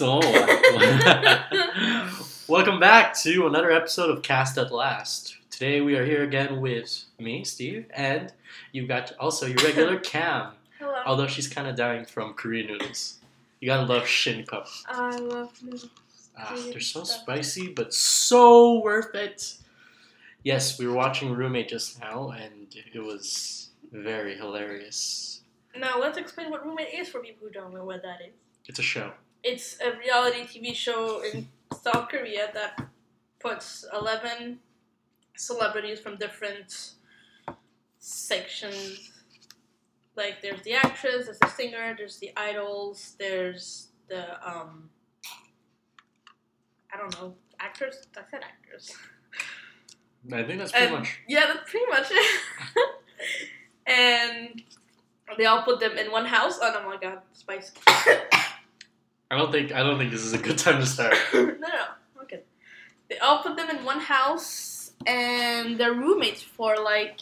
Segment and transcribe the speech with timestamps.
[0.00, 0.18] So,
[2.48, 5.36] welcome back to another episode of Cast at Last.
[5.50, 8.32] Today we are here again with me, Steve, and
[8.72, 10.52] you've got also your regular Cam.
[10.78, 11.02] Hello.
[11.04, 13.18] Although she's kind of dying from Korean noodles.
[13.60, 14.68] You gotta love shin cup.
[14.88, 15.90] I love noodles.
[16.34, 17.20] Ah, they're so stuff.
[17.20, 19.58] spicy, but so worth it.
[20.44, 25.42] Yes, we were watching Roommate just now, and it was very hilarious.
[25.76, 28.32] Now let's explain what Roommate is for people who don't know what that is.
[28.64, 29.12] It's a show.
[29.42, 31.48] It's a reality TV show in
[31.82, 32.80] South Korea that
[33.38, 34.58] puts 11
[35.36, 36.92] celebrities from different
[37.98, 39.10] sections.
[40.16, 44.90] Like there's the actress, there's the singer, there's the idols, there's the um
[46.92, 48.06] I don't know, actors?
[48.16, 48.92] I said actors.
[50.32, 51.20] I think that's pretty And- much.
[51.28, 52.40] Yeah, that's pretty much it.
[53.86, 54.62] and
[55.38, 56.58] they all put them in one house.
[56.60, 57.72] Oh, no, my god, spicy.
[59.30, 59.72] I don't think.
[59.72, 61.14] I don't think this is a good time to start.
[61.34, 61.84] no, no,
[62.22, 62.40] okay.
[63.08, 67.20] They all put them in one house, and they're roommates for like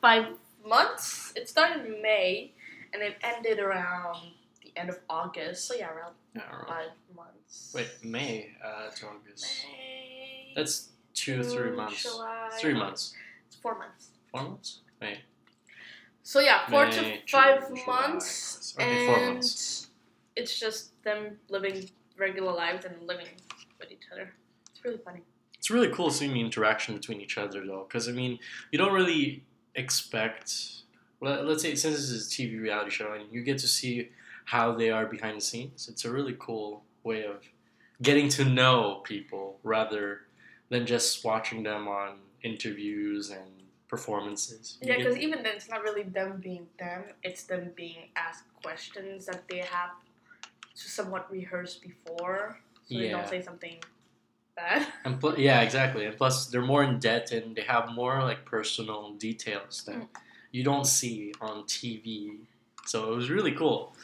[0.00, 0.26] five
[0.66, 1.32] months.
[1.34, 2.52] It started in May,
[2.92, 4.18] and it ended around
[4.62, 5.66] the end of August.
[5.66, 6.14] So yeah, around
[6.68, 7.72] five months.
[7.74, 9.46] Wait, May uh, to August.
[9.66, 12.02] May, That's two, three months.
[12.02, 12.50] July.
[12.60, 13.14] Three months.
[13.48, 14.10] It's four months.
[14.30, 14.80] Four months.
[15.00, 15.18] Wait.
[16.22, 18.74] So yeah, four May, to June, five July, months.
[18.78, 19.88] Okay, four and months.
[20.36, 23.28] It's just them living regular lives and living
[23.78, 24.32] with each other.
[24.70, 25.20] It's really funny.
[25.58, 28.38] It's really cool seeing the interaction between each other, though, because I mean,
[28.70, 30.54] you don't really expect.
[31.20, 34.10] Well, let's say since this is a TV reality show, and you get to see
[34.44, 35.88] how they are behind the scenes.
[35.88, 37.48] It's a really cool way of
[38.02, 40.20] getting to know people rather
[40.68, 43.50] than just watching them on interviews and
[43.88, 44.76] performances.
[44.82, 47.04] You Yeah, because even then, it's not really them being them.
[47.22, 49.90] It's them being asked questions that they have
[50.74, 52.58] somewhat rehearse before,
[52.88, 53.76] so they don't say something
[54.56, 54.86] bad.
[55.04, 56.04] And pl- yeah, exactly.
[56.06, 60.08] And plus, they're more in depth and they have more like personal details that Mm.
[60.52, 62.38] you don't see on TV.
[62.86, 63.94] So it was really cool.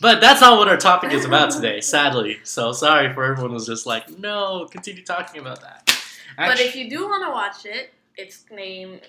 [0.00, 2.38] But that's not what our topic is about today, sadly.
[2.44, 5.90] So sorry for everyone who's just like, no, continue talking about that.
[6.36, 9.00] but if you do want to watch it, it's named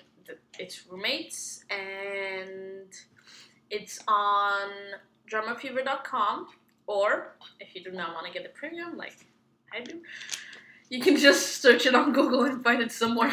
[0.58, 2.86] it's roommates and
[3.70, 4.68] it's on
[5.30, 6.48] dramafever.com
[6.86, 9.26] or if you do not want to get the premium like
[9.72, 10.00] I do,
[10.88, 13.32] you can just search it on Google and find it somewhere.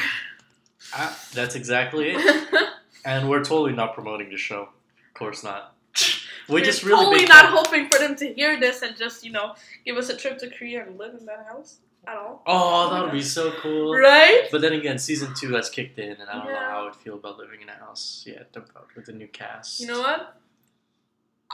[0.94, 2.70] Ah, that's exactly it.
[3.06, 4.64] And we're totally not promoting the show.
[4.64, 5.76] Of course not.
[6.50, 9.24] we We're just really totally not fan- hoping for them to hear this and just
[9.24, 9.54] you know
[9.86, 12.42] give us a trip to Korea and live in that house at all.
[12.48, 13.94] Oh, that would be so cool.
[13.96, 14.48] Right?
[14.52, 16.96] But then again, season two has kicked in, and I don't know how I would
[16.96, 18.56] feel about living in a house yet
[18.96, 19.80] with the new cast.
[19.80, 20.36] You know what?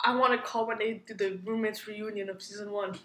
[0.04, 2.98] I want to call when they do the roommates reunion of season one.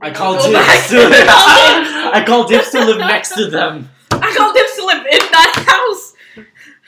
[0.00, 0.88] I call go oh dibs.
[0.88, 2.14] To, to the house.
[2.14, 3.88] I call dibs to live next to them.
[4.10, 6.14] I call dibs to live in that house.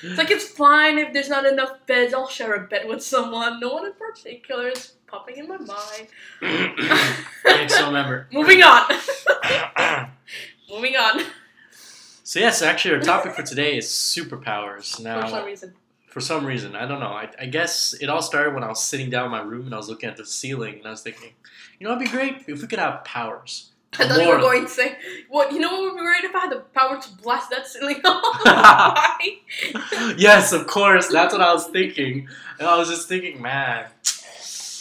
[0.02, 2.12] It's like it's fine if there's not enough beds.
[2.12, 3.60] I'll share a bed with someone.
[3.60, 6.08] No one in particular is popping in my mind.
[6.42, 8.26] okay, so remember.
[8.32, 8.90] Moving on.
[10.70, 11.22] Moving on.
[12.24, 15.00] so yes, actually, our topic for today is superpowers.
[15.00, 15.74] Now, For some reason.
[16.14, 17.08] For some reason, I don't know.
[17.08, 19.74] I, I guess it all started when I was sitting down in my room and
[19.74, 21.30] I was looking at the ceiling and I was thinking,
[21.80, 23.72] you know, it'd be great if we could have powers.
[23.94, 24.96] I thought you were going to say,
[25.28, 25.52] "What?
[25.52, 28.00] You know what would be great if I had the power to blast that ceiling
[28.04, 29.20] off?"
[30.16, 31.08] yes, of course.
[31.08, 32.28] That's what I was thinking.
[32.60, 33.86] And I was just thinking, man,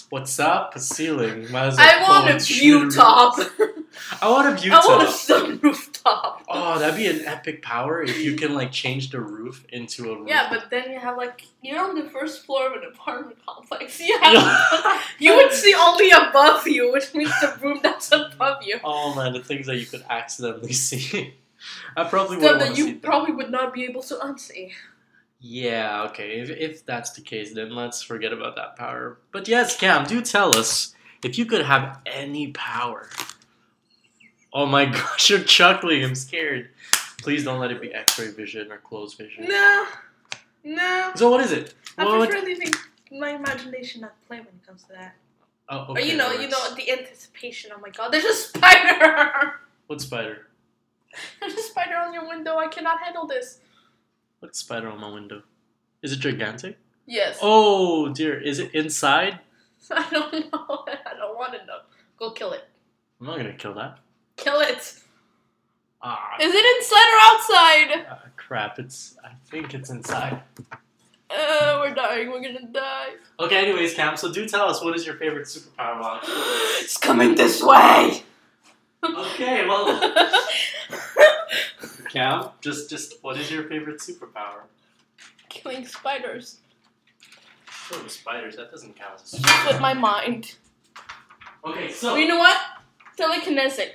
[0.10, 0.76] what's up?
[0.76, 1.52] A ceiling.
[1.52, 3.40] Might as well I want a view top.
[4.22, 4.86] I want a view top.
[4.86, 5.16] I want a top.
[5.16, 6.44] sunroof top.
[6.50, 10.18] Oh, that'd be an epic power if you can like change the roof into a
[10.18, 10.28] roof.
[10.28, 14.00] Yeah, but then you have like you're on the first floor of an apartment complex.
[14.03, 18.80] You have you would see only above you, which means the room that's above you.
[18.84, 21.36] Oh man, the things that you could accidentally see.
[21.96, 24.72] I probably would that you probably would not be able to unsee.
[25.40, 26.40] Yeah, okay.
[26.40, 29.17] If, if that's the case, then let's forget about that power.
[29.32, 33.09] But yes, Cam, do tell us if you could have any power.
[34.53, 36.03] Oh my gosh, you're chuckling.
[36.03, 36.70] I'm scared.
[37.22, 39.46] Please don't let it be X-ray vision or closed vision.
[39.47, 39.88] No,
[40.64, 41.11] no.
[41.16, 41.73] So what is it?
[41.97, 42.29] I What?
[42.29, 42.73] prefer leaving
[43.11, 45.16] my imagination at play when it comes to that.
[45.70, 47.72] Oh, or okay, you know, you know, the anticipation.
[47.76, 49.53] Oh my god, there's a spider.
[49.88, 50.47] What spider?
[51.41, 52.58] there's a spider on your window.
[52.58, 53.59] I cannot handle this.
[54.40, 55.44] What spider on my window?
[56.02, 56.78] Is it gigantic?
[57.05, 57.38] Yes.
[57.41, 59.40] Oh dear, is it inside?
[59.91, 60.85] I don't know.
[60.88, 61.79] I don't want to know.
[62.17, 62.64] Go kill it.
[63.20, 64.00] I'm not gonna kill that.
[64.38, 64.96] Kill it.
[66.02, 68.06] Ah, Is it inside or outside?
[68.12, 68.78] ah, crap!
[68.80, 69.16] It's.
[69.24, 70.41] I think it's inside.
[71.30, 72.30] Uh, we're dying.
[72.30, 73.12] We're gonna die.
[73.40, 76.24] Okay, anyways, Cam, so do tell us what is your favorite superpower watch?
[76.28, 78.24] it's coming this way.
[79.03, 80.14] Okay, well,
[82.09, 84.64] Cam, just just what is your favorite superpower?
[85.50, 86.58] Killing spiders
[87.91, 88.56] Oh, spiders.
[88.56, 89.72] That doesn't count as a superpower.
[89.74, 90.56] with my mind.
[91.66, 92.58] Okay, so Well, you know what?
[93.18, 93.90] Telekinetic.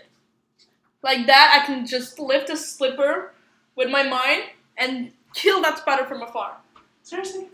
[1.02, 3.32] Like that, I can just lift a slipper
[3.76, 4.42] with my mind
[4.76, 6.56] and kill that spider from afar.
[7.02, 7.48] seriously,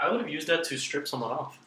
[0.00, 1.58] I would have used that to strip someone off.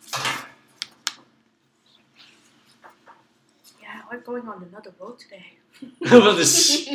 [3.81, 5.53] Yeah, we're going on another road today.
[6.11, 6.87] well, this,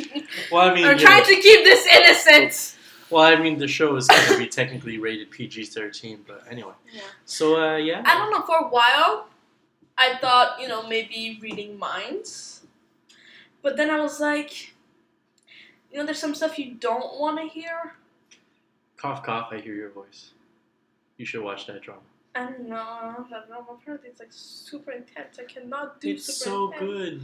[0.50, 2.76] well, I mean, I'm you trying know, to keep this innocent.
[3.10, 6.72] well, I mean, the show is going to be technically rated PG thirteen, but anyway.
[6.92, 7.02] Yeah.
[7.24, 8.02] So, uh, yeah.
[8.04, 8.42] I don't know.
[8.42, 9.26] For a while,
[9.96, 12.57] I thought you know maybe reading minds,
[13.62, 14.74] but then I was like,
[15.90, 17.94] you know, there's some stuff you don't want to hear.
[18.96, 19.48] Cough, cough.
[19.52, 20.32] I hear your voice.
[21.16, 22.00] You should watch that drama.
[22.34, 23.26] I don't know.
[23.30, 25.38] That drama apparently it's like super intense.
[25.38, 26.80] I cannot do It's super so intense.
[26.90, 27.22] good.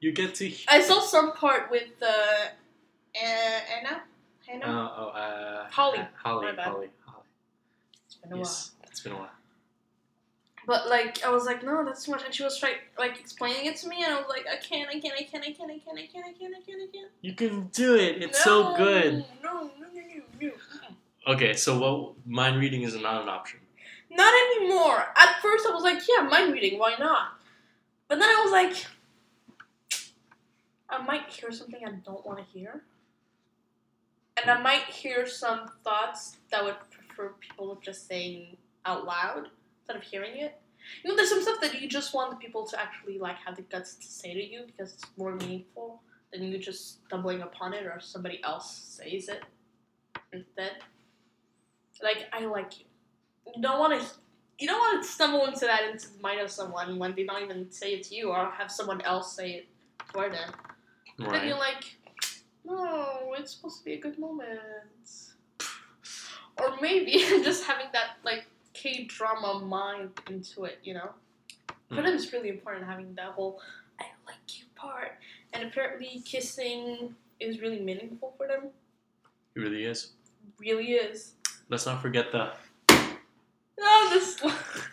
[0.00, 0.48] You get to.
[0.48, 3.96] he- I saw some part with uh, uh Anna.
[3.96, 4.00] Uh,
[4.46, 4.92] Hannah.
[4.96, 6.00] oh, uh, Holly.
[6.22, 6.46] Holly.
[6.46, 6.66] My bad.
[6.66, 6.88] Holly.
[7.06, 7.24] Holly.
[8.06, 9.30] it's been a Yes, it's been a while.
[10.66, 12.24] But like, I was like, no, that's too much.
[12.24, 14.88] And she was trying, like, explaining it to me, and I was like, I can't,
[14.88, 16.86] I can't, I can't, I can't, I can't, I can't, I can't, I can't, I
[16.92, 17.10] can't.
[17.20, 18.22] You can do it.
[18.22, 19.24] It's so good.
[19.42, 19.88] No, no, no,
[20.40, 20.52] no, no.
[21.26, 22.14] Okay, so what?
[22.26, 23.60] Mind reading is not an option.
[24.10, 25.06] Not anymore.
[25.16, 27.38] At first, I was like, yeah, mind reading, why not?
[28.08, 28.86] But then I was like,
[30.88, 32.84] I might hear something I don't want to hear.
[34.40, 39.48] And I might hear some thoughts that would prefer people just saying out loud
[39.84, 40.60] instead of hearing it.
[41.02, 43.56] You know, there's some stuff that you just want the people to actually like have
[43.56, 46.02] the guts to say to you because it's more meaningful
[46.32, 49.42] than you just stumbling upon it or somebody else says it
[50.32, 50.72] instead.
[52.02, 52.86] Like, I like you.
[53.54, 54.06] You don't want to.
[54.58, 57.42] You don't want to stumble into that into the mind of someone when they don't
[57.42, 59.68] even say it to you or have someone else say it
[60.12, 60.52] for them.
[61.18, 61.96] Then you're like,
[62.64, 64.54] no, it's supposed to be a good moment.
[66.60, 71.10] Or maybe just having that like K drama mind into it, you know.
[71.88, 72.04] For Mm.
[72.04, 73.60] them, it's really important having that whole
[74.00, 75.12] "I like you" part,
[75.52, 78.70] and apparently kissing is really meaningful for them.
[79.54, 80.10] It really is.
[80.58, 81.34] Really is.
[81.68, 82.52] Let's not forget the
[83.86, 84.40] Oh, this.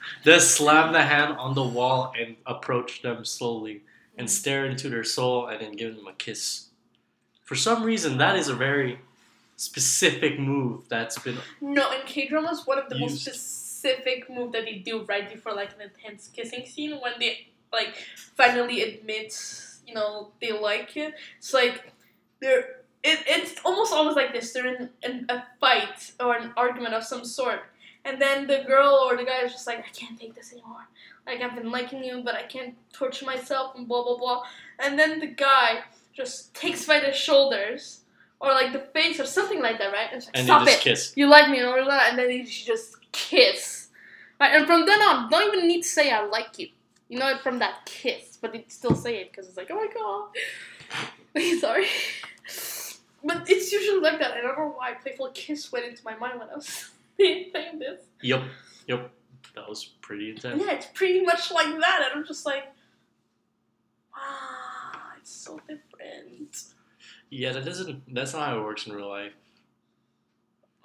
[0.23, 4.19] Just slam the hand on the wall and approach them slowly Mm.
[4.19, 6.67] and stare into their soul and then give them a kiss.
[7.43, 8.99] For some reason, that is a very
[9.55, 11.37] specific move that's been.
[11.61, 13.27] No, in K dramas, one of the most Used.
[13.81, 17.95] Specific move that they do right before like an intense kissing scene when they like
[18.35, 19.33] finally admit,
[19.87, 21.13] you know, they like it.
[21.37, 21.91] It's like
[22.41, 24.53] they're it, it's almost always like this.
[24.53, 27.61] They're in, in a fight or an argument of some sort,
[28.05, 30.87] and then the girl or the guy is just like, I can't take this anymore.
[31.25, 34.43] Like I've been liking you, but I can't torture myself and blah blah blah.
[34.79, 35.81] And then the guy
[36.13, 38.01] just takes by the shoulders
[38.39, 40.09] or like the face or something like that, right?
[40.11, 41.13] And like, And stop it kiss.
[41.15, 43.89] you like me and all that, and then should just kiss.
[44.39, 46.69] Right, and from then on, don't even need to say I like you.
[47.09, 49.75] You know it from that kiss, but they still say it because it's like, oh
[49.75, 51.59] my god.
[51.59, 51.85] Sorry.
[53.23, 54.31] But it's usually like that.
[54.31, 58.01] I don't know why playful kiss went into my mind when I was saying this.
[58.21, 58.43] Yep.
[58.87, 59.11] Yep.
[59.55, 60.63] That was pretty intense.
[60.63, 62.63] Yeah, it's pretty much like that, and I'm just like,
[64.15, 66.63] wow, it's so different.
[67.29, 68.13] Yeah, that doesn't.
[68.13, 69.33] That's not how it works in real life.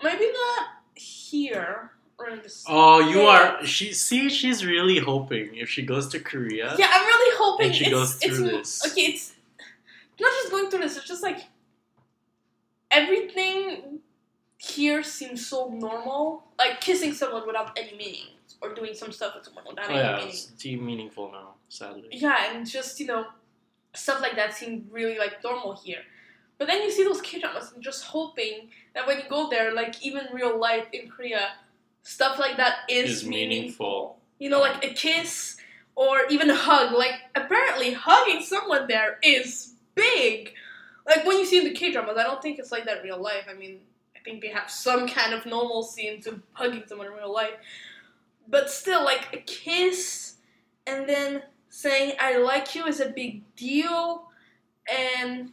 [0.03, 3.65] Maybe not here or the Oh, you are.
[3.65, 6.75] She see, she's really hoping if she goes to Korea.
[6.79, 8.87] Yeah, I'm really hoping And she it's, goes through m- this.
[8.87, 9.35] Okay, it's
[10.21, 10.97] not just going through this.
[10.97, 11.41] It's just like
[12.91, 14.01] everything
[14.59, 16.45] here seems so normal.
[16.59, 18.29] Like kissing someone without any meaning,
[18.61, 20.29] or doing some stuff with someone without Oh any yeah, meaning.
[20.31, 21.55] it's deep meaningful now.
[21.69, 22.09] Sadly.
[22.11, 23.27] Yeah, and just you know,
[23.95, 26.01] stuff like that seem really like normal here.
[26.59, 29.75] But then you see those K dramas and just hoping that when you go there,
[29.75, 31.51] like even real life in Korea,
[32.07, 34.19] stuff like that is, Is meaningful.
[34.39, 35.57] You know, like a kiss
[35.97, 36.93] or even a hug.
[36.93, 40.53] Like apparently hugging someone there is big.
[41.05, 43.03] Like when you see in the K dramas, I don't think it's like that in
[43.03, 43.47] real life.
[43.51, 43.81] I mean,
[44.15, 47.55] I think they have some kind of normalcy into hugging someone in real life.
[48.49, 50.37] But still, like a kiss
[50.87, 54.29] and then saying I like you is a big deal
[54.89, 55.51] and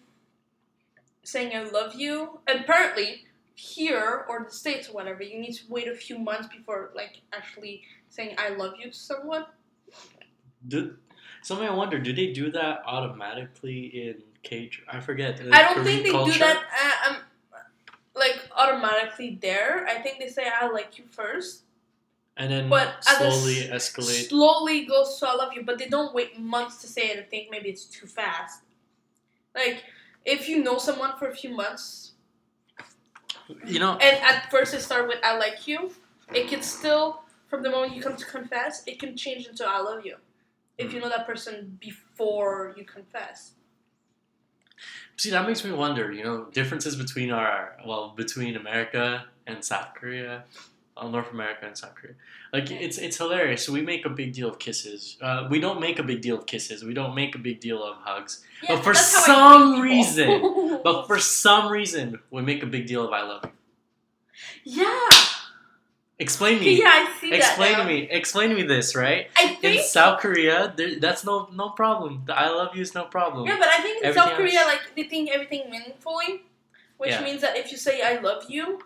[1.24, 2.42] saying I love you.
[2.48, 6.92] Apparently, here or the States or whatever, you need to wait a few months before
[6.96, 9.46] like actually saying I love you to someone.
[10.68, 10.96] Do,
[11.42, 14.70] something I wonder, do they do that automatically in K?
[14.90, 15.40] I forget.
[15.52, 16.64] I don't Korean think they do that.
[17.08, 17.18] Uh, um,
[18.16, 19.86] like automatically there.
[19.88, 21.64] I think they say I like you first,
[22.38, 24.30] And then But a slowly s- escalate.
[24.30, 27.28] slowly goes to I love you, but they don't wait months to say it and
[27.30, 28.62] think maybe it's too fast.
[29.56, 29.84] Like
[30.26, 32.13] if you know someone for a few months
[33.66, 35.92] You know, and at first it started with I like you,
[36.34, 39.80] it can still from the moment you come to confess, it can change into I
[39.80, 40.16] love you.
[40.78, 41.04] If you mm.
[41.04, 43.52] know that person before you confess.
[45.18, 46.12] see, that makes me wonder.
[46.12, 50.46] You know, differences between our well, between America and South Korea,
[50.96, 52.14] uh, North America and South Korea.
[52.52, 53.66] Like it's it's hilarious.
[53.66, 55.18] So we make a big deal of kisses.
[55.22, 56.84] Uh, we don't make a big deal of kisses.
[56.84, 58.44] We don't make a big deal of hugs.
[58.62, 62.66] Yeah, But for that's how I some reason- But for some reason, we make a
[62.68, 64.84] big deal of I love you.
[64.84, 65.10] yeah,
[66.20, 66.80] Explain me.
[66.80, 67.38] yeah, I see that.
[67.40, 67.78] Explain now.
[67.80, 68.08] to me.
[68.10, 69.28] Explain to me this, right?
[69.36, 72.24] I think In South Korea, there, that's no no problem.
[72.28, 73.48] The I love you is no problem.
[73.48, 76.44] Yeah, but I think in Everything South Korea, else- like they think everything meaningfully,
[76.98, 77.24] which Yeah.
[77.24, 78.80] means that if you say "I love you,"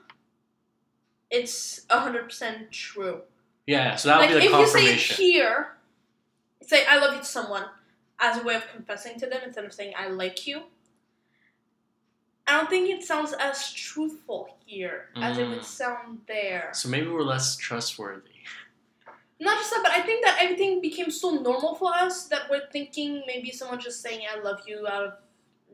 [1.29, 3.21] it's hundred percent true.
[3.65, 5.15] Yeah, so that would like be if the you say it confirmation.
[5.17, 5.77] here,
[6.61, 7.65] say "I love you" to someone
[8.19, 10.63] as a way of confessing to them instead of saying "I like you."
[12.47, 15.65] I don't think it sounds as truthful here as it would Mm.
[15.65, 16.71] sound there.
[16.73, 18.31] So maybe we're less trustworthy.
[19.39, 22.67] Not just that, but I think that everything became so normal for us that we're
[22.71, 25.13] thinking maybe someone just saying "I love you" out of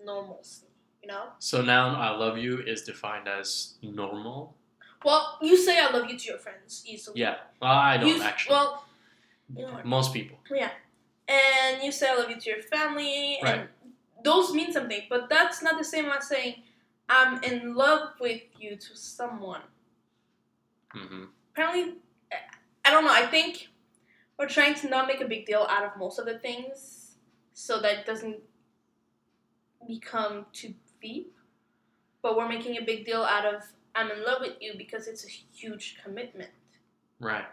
[0.03, 0.65] normalcy.
[1.03, 1.33] You know.
[1.39, 4.55] So now I love you is defined as normal.
[5.03, 7.19] Well, you say I love you to your friends easily.
[7.19, 8.53] Yeah, well, I don't You- actually.
[8.55, 8.85] Well,
[9.55, 9.81] you know?
[9.83, 10.37] Most people.
[10.49, 10.71] Yeah.
[11.27, 13.59] And you say I love you to your family, Right.
[13.59, 13.69] and
[14.23, 15.03] those mean something.
[15.09, 16.63] But that's not the same as saying
[17.09, 19.61] I'm in love with you to someone.
[20.91, 21.95] hmm Apparently,
[22.85, 23.13] I don't know.
[23.13, 23.67] I think
[24.37, 27.15] we're trying to not make a big deal out of most of the things,
[27.53, 28.37] so that it doesn't
[29.87, 31.35] become too deep.
[32.21, 33.63] But we're making a big deal out of
[33.95, 36.49] I'm in love with you because it's a huge commitment.
[37.19, 37.45] Right.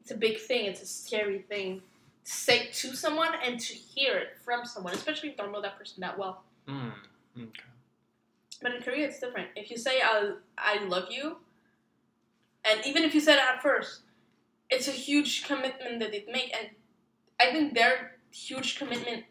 [0.00, 0.66] it's a big thing.
[0.66, 1.80] It's a scary thing
[2.24, 5.62] to say to someone and to hear it from someone, especially if you don't know
[5.62, 6.44] that person that well.
[6.68, 6.92] Mm.
[7.36, 7.62] Okay.
[8.62, 9.48] But in Korea, it's different.
[9.56, 11.38] If you say "I I love you,"
[12.64, 14.00] and even if you said it at first,
[14.70, 16.68] it's a huge commitment that they make, and
[17.40, 19.24] I think their huge commitment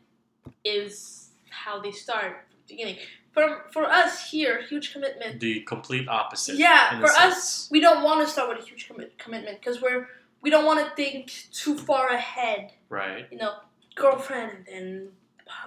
[0.64, 2.98] is how they start from the beginning.
[3.36, 5.42] For for us here, huge commitment.
[5.42, 6.56] The complete opposite.
[6.56, 10.08] Yeah, for us, we don't want to start with a huge commit- commitment because we're
[10.42, 12.72] we don't want to think too far ahead.
[12.88, 13.28] Right.
[13.30, 13.56] you know,
[13.96, 15.10] girlfriend and then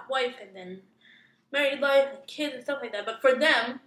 [0.09, 0.81] wife and then
[1.51, 3.05] married life and kids and stuff like that.
[3.05, 3.81] But for them,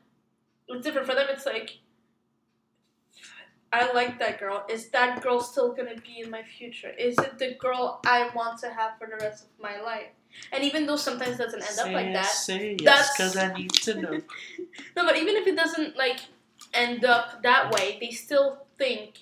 [0.68, 1.08] it's different.
[1.08, 1.78] For them, it's like,
[3.72, 4.64] I like that girl.
[4.70, 6.90] Is that girl still gonna be in my future?
[6.90, 10.12] Is it the girl I want to have for the rest of my life?
[10.52, 13.52] And even though sometimes it doesn't end up like that, Say yes, that's- because I
[13.52, 14.10] need to know.
[14.96, 16.20] no, but even if it doesn't like
[16.74, 19.18] end up that way, they still think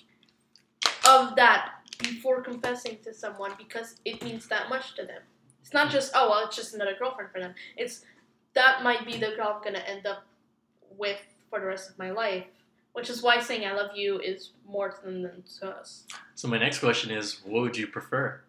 [1.07, 5.21] of that before confessing to someone because it means that much to them.
[5.61, 7.53] It's not just oh well, it's just another girlfriend for them.
[7.77, 8.03] It's
[8.53, 10.23] that might be the girl I'm gonna end up
[10.97, 12.45] with for the rest of my life.
[12.93, 16.03] Which is why saying I love you is more to them than to us.
[16.35, 18.41] So my next question is, what would you prefer?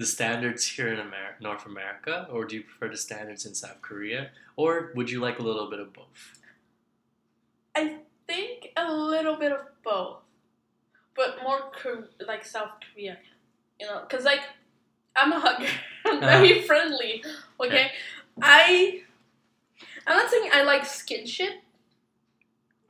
[0.00, 3.82] The standards here in Amer- North America, or do you prefer the standards in South
[3.82, 6.40] Korea, or would you like a little bit of both?
[7.76, 10.20] I think a little bit of both,
[11.14, 13.18] but more Kor- like South Korea,
[13.78, 14.40] you know, because like
[15.14, 15.68] I'm a hugger,
[16.06, 16.26] I'm uh-huh.
[16.30, 17.22] very friendly.
[17.62, 17.90] Okay,
[18.40, 19.02] I
[20.06, 21.60] I'm not saying I like skinship.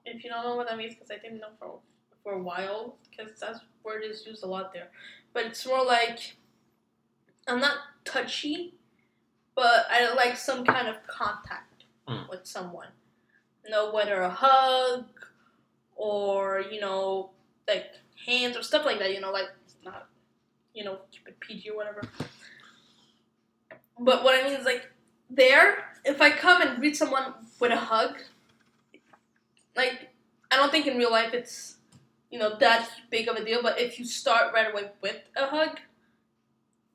[0.06, 1.80] If you don't know what that means, because I didn't know for
[2.22, 4.90] for a while, because that word is used a lot there,
[5.32, 6.36] but it's more like
[7.50, 8.74] I'm not touchy,
[9.56, 11.66] but I like some kind of contact
[12.08, 12.28] Mm.
[12.28, 12.88] with someone.
[13.64, 15.06] You know, whether a hug
[15.96, 17.30] or you know,
[17.68, 17.86] like
[18.26, 19.12] hands or stuff like that.
[19.12, 19.50] You know, like
[19.84, 20.08] not,
[20.74, 22.02] you know, keep it PG or whatever.
[23.98, 24.90] But what I mean is like
[25.28, 28.16] there, if I come and greet someone with a hug,
[29.76, 30.10] like
[30.50, 31.76] I don't think in real life it's
[32.30, 33.62] you know that big of a deal.
[33.62, 35.78] But if you start right away with a hug,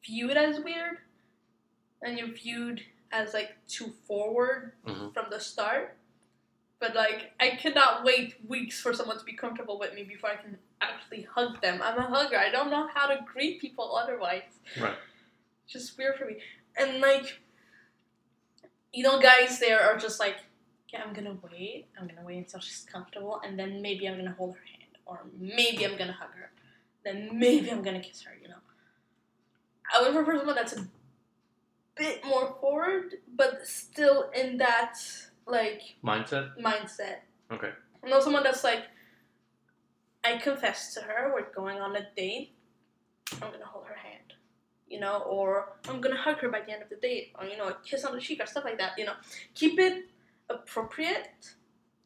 [0.05, 0.97] view it as weird,
[2.01, 2.81] and you're viewed
[3.11, 5.13] as like too forward Mhm.
[5.13, 5.97] from the start.
[6.79, 10.35] But like I cannot wait weeks for someone to be comfortable with me before I
[10.35, 11.81] can actually hug them.
[11.81, 12.37] I'm a hugger.
[12.37, 14.59] I don't know how to greet people otherwise.
[14.79, 14.97] Right.
[15.63, 16.41] It's just weird for me.
[16.77, 17.39] And like
[18.93, 20.37] you know, guys there are just like,
[20.89, 21.87] yeah, I'm gonna wait.
[21.99, 24.97] I'm gonna wait until she's comfortable and then maybe I'm gonna hold her hand.
[25.05, 26.51] Or maybe I'm gonna hug her.
[27.03, 28.55] Then maybe I'm gonna kiss her, you know.
[29.95, 30.87] I would prefer someone that's a
[31.95, 34.97] bit more forward, but still in that
[35.47, 36.59] like Mindset.
[36.59, 37.19] mindset.
[37.51, 37.69] Okay.
[38.05, 38.83] Know, someone that's like,
[40.23, 42.51] I confess to her we're going on a date.
[43.41, 44.33] I'm gonna hold her hand,
[44.87, 47.57] you know, or I'm gonna hug her by the end of the date, or you
[47.57, 48.91] know, a kiss on the cheek or stuff like that.
[48.97, 49.13] You know,
[49.53, 50.05] keep it
[50.49, 51.55] appropriate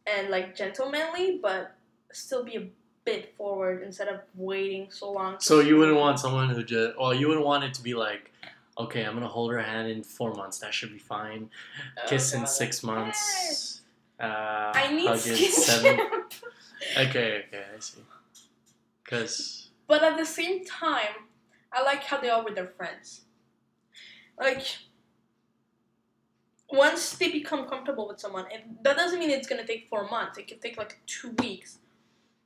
[0.08, 1.76] and like gentlemanly, but
[2.12, 2.68] still be a
[3.10, 5.36] bit forward instead of waiting so long.
[5.40, 8.32] So you wouldn't want someone who just, well, you wouldn't want it to be like,
[8.78, 10.60] okay, I'm gonna hold her hand in four months.
[10.60, 11.50] That should be fine.
[11.98, 13.82] Oh, Kiss in six months.
[14.20, 16.00] Uh, I need hug in seven.
[16.98, 18.04] Okay, okay, I see.
[19.06, 21.16] Cause But at the same time,
[21.74, 23.22] I like how they are with their friends.
[24.40, 24.66] Like,
[26.72, 30.38] once they become comfortable with someone, and that doesn't mean it's gonna take four months.
[30.38, 31.80] It could take like two weeks,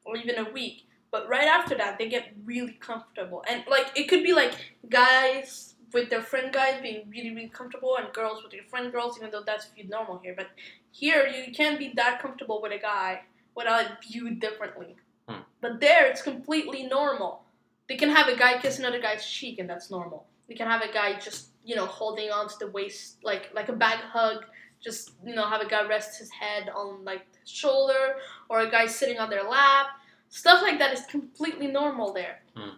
[0.06, 0.88] or even a week.
[1.12, 4.54] But right after that, they get really comfortable, and like it could be like
[4.90, 9.18] guys with their friend guys being really really comfortable, and girls with their friend girls.
[9.18, 10.48] Even though that's viewed normal here, but
[10.92, 13.22] here you can't be that comfortable with a guy
[13.56, 14.96] without it viewed differently.
[15.28, 15.42] Hmm.
[15.62, 17.44] But there, it's completely normal.
[17.88, 20.26] They can have a guy kiss another guy's cheek, and that's normal.
[20.48, 23.70] They can have a guy just, you know, holding on to the waist, like like
[23.70, 24.46] a bag hug.
[24.84, 28.16] Just, you know, have a guy rest his head on like shoulder,
[28.50, 29.88] or a guy sitting on their lap.
[30.30, 32.42] Stuff like that is completely normal there.
[32.56, 32.70] Hmm.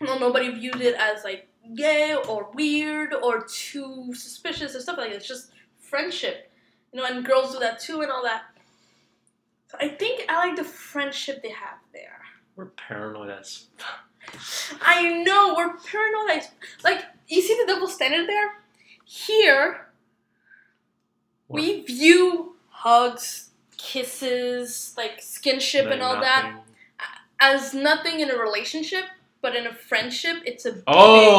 [0.00, 5.10] No, nobody viewed it as like gay or weird or too suspicious or stuff like
[5.10, 5.16] that.
[5.16, 6.50] It's just friendship,
[6.92, 7.06] you know.
[7.06, 8.42] And girls do that too, and all that.
[9.68, 12.20] So I think I like the friendship they have there.
[12.56, 13.66] we're paranoid as.
[14.82, 16.38] I know we're paranoid.
[16.38, 16.50] as-
[16.82, 18.54] Like you see the double standard there.
[19.04, 19.86] Here
[21.48, 23.43] we view hugs,
[23.84, 26.60] kisses, like skinship and all that
[27.40, 29.04] as nothing in a relationship,
[29.42, 31.30] but in a friendship, it's a big Oh, deal.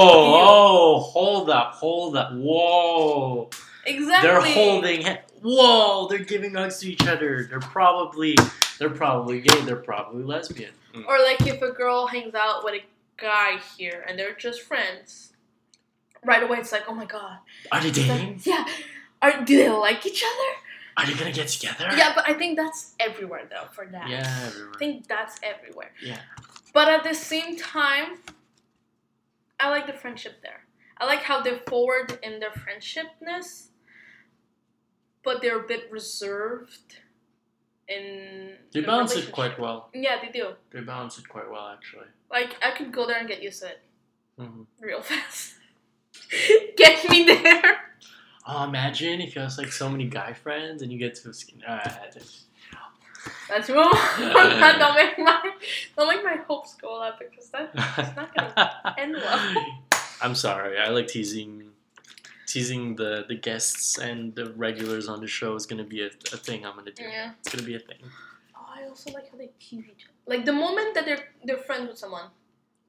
[0.47, 2.31] oh, hold up, hold up.
[2.33, 3.49] Whoa.
[3.85, 4.29] exactly.
[4.29, 7.45] They're holding ha- Whoa, they're giving hugs to each other.
[7.49, 8.35] They're probably
[8.79, 10.71] they're probably gay, they're probably lesbian.
[10.93, 11.05] Mm.
[11.07, 12.83] Or like if a girl hangs out with a
[13.17, 15.33] guy here and they're just friends,
[16.23, 17.37] right away it's like, oh my god,
[17.71, 18.41] Are they dating?
[18.43, 18.65] yeah.
[19.21, 20.51] Are, do they like each other?
[20.97, 21.89] Are you gonna get together?
[21.95, 24.09] Yeah, but I think that's everywhere though for that.
[24.09, 24.71] Yeah, everywhere.
[24.75, 25.91] I think that's everywhere.
[26.01, 26.19] Yeah.
[26.73, 28.19] But at the same time,
[29.59, 30.61] I like the friendship there.
[30.97, 33.67] I like how they're forward in their friendshipness,
[35.23, 36.99] but they're a bit reserved
[37.89, 38.53] in.
[38.73, 39.89] They balance it quite well.
[39.93, 40.53] Yeah, they do.
[40.71, 42.07] They balance it quite well, actually.
[42.31, 43.81] Like I could go there and get used to it
[44.37, 45.55] hmm real fast.
[46.77, 47.77] get me there.
[48.47, 51.63] Oh, imagine if you have like so many guy friends and you get to skin.
[51.63, 51.79] Uh,
[53.49, 53.91] That's wrong.
[54.19, 55.51] don't make my
[55.97, 59.65] don't make my hopes go up because that it's not gonna end well.
[60.21, 60.77] I'm sorry.
[60.77, 61.71] I like teasing,
[62.45, 66.37] teasing the the guests and the regulars on the show is gonna be a, a
[66.37, 67.03] thing I'm gonna do.
[67.03, 67.31] Yeah.
[67.39, 67.97] It's gonna be a thing.
[68.55, 70.37] Oh, I also like how they tease each other.
[70.37, 72.25] Like the moment that they're they're friends with someone,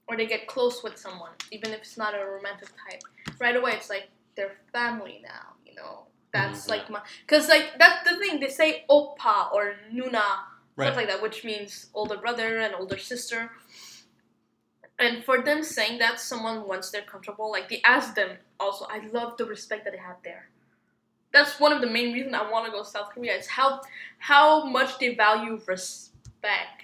[0.07, 3.03] or they get close with someone, even if it's not a romantic type,
[3.40, 5.55] right away it's like they're family now.
[5.66, 9.77] You know, that's Mhm, like my because like that's the thing they say oppa or
[9.92, 10.22] nuna
[10.77, 10.88] Right.
[10.88, 13.51] stuff like that, which means older brother and older sister.
[14.99, 19.01] And for them saying that someone once they're comfortable, like they ask them also, I
[19.12, 20.49] love the respect that they have there.
[21.33, 23.35] That's one of the main reasons I want to go to South Korea.
[23.37, 23.83] Is how
[24.18, 26.83] how much they value respect.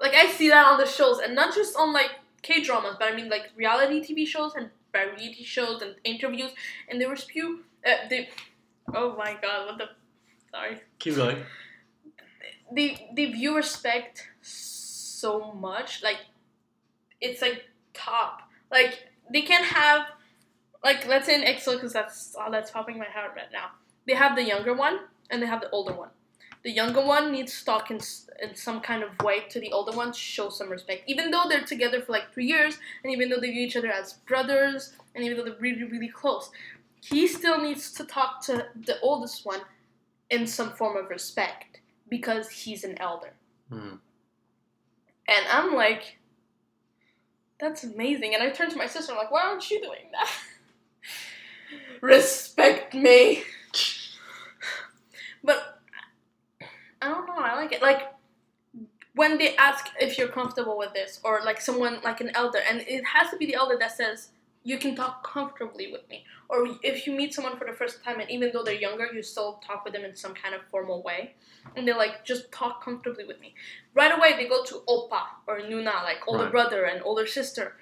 [0.00, 2.12] Like I see that on the shows, and not just on like
[2.42, 4.70] K dramas, but I mean like reality TV shows and
[5.06, 6.50] variety shows and interviews,
[6.88, 7.38] and they respect.
[7.86, 8.28] Uh, they,
[8.94, 9.88] oh my god, what the?
[10.50, 11.36] Sorry Keep going.
[12.72, 16.18] they they view respect so much like
[17.20, 20.06] it's like top like they can have
[20.84, 23.68] like let's say in EXO because that's all that's popping my head right now
[24.06, 26.10] they have the younger one and they have the older one
[26.68, 27.98] the younger one needs to talk in,
[28.42, 31.44] in some kind of way to the older one to show some respect even though
[31.48, 34.92] they're together for like three years and even though they view each other as brothers
[35.14, 36.50] and even though they're really really close
[37.00, 39.60] he still needs to talk to the oldest one
[40.30, 43.32] in some form of respect because he's an elder.
[43.70, 43.96] Hmm.
[45.26, 46.18] And I'm like,
[47.60, 48.34] that's amazing.
[48.34, 50.30] And I turned to my sister, I'm like, why aren't you doing that?
[52.00, 53.42] Respect me.
[55.44, 55.77] But
[57.00, 57.82] I don't know, I like it.
[57.82, 58.12] Like
[59.14, 62.80] when they ask if you're comfortable with this, or like someone like an elder, and
[62.82, 64.30] it has to be the elder that says,
[64.64, 66.24] you can talk comfortably with me.
[66.48, 69.22] Or if you meet someone for the first time, and even though they're younger, you
[69.22, 71.34] still talk with them in some kind of formal way.
[71.74, 73.54] And they're like, just talk comfortably with me.
[73.94, 76.52] Right away, they go to oppa or nuna, like older Right.
[76.52, 77.76] brother and older sister,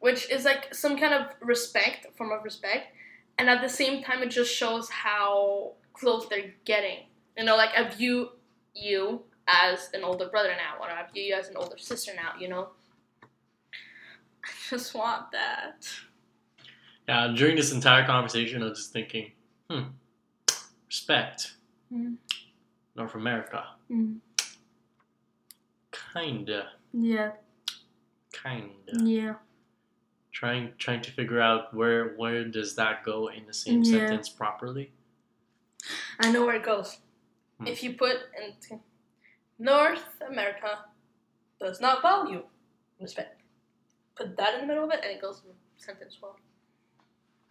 [0.00, 2.86] which is like some kind of respect, form of respect.
[3.38, 7.06] And at the same time, it just shows how close they're getting.
[7.36, 8.30] You know, like I view
[8.74, 12.32] you as an older brother now, or I view you as an older sister now.
[12.38, 12.68] You know.
[14.44, 15.88] I just want that.
[17.08, 19.32] Yeah, during this entire conversation, I was just thinking,
[19.68, 19.82] hmm,
[20.88, 21.54] respect.
[21.92, 22.16] Mm.
[22.94, 23.64] North America.
[26.12, 26.68] Kinda.
[26.92, 27.32] Yeah.
[28.32, 28.72] Kinda.
[29.04, 29.34] Yeah.
[30.32, 33.98] Trying trying to figure out where where does that go in the same Yeah.
[33.98, 34.92] sentence properly.
[36.20, 36.98] I know where it goes.
[37.62, 37.68] Hmm.
[37.68, 38.16] If you put
[38.70, 38.80] in
[39.58, 40.78] North America
[41.60, 42.42] does not value
[43.00, 43.40] respect.
[44.16, 45.42] Put that in the middle of it and it goes
[45.76, 46.36] sentence well.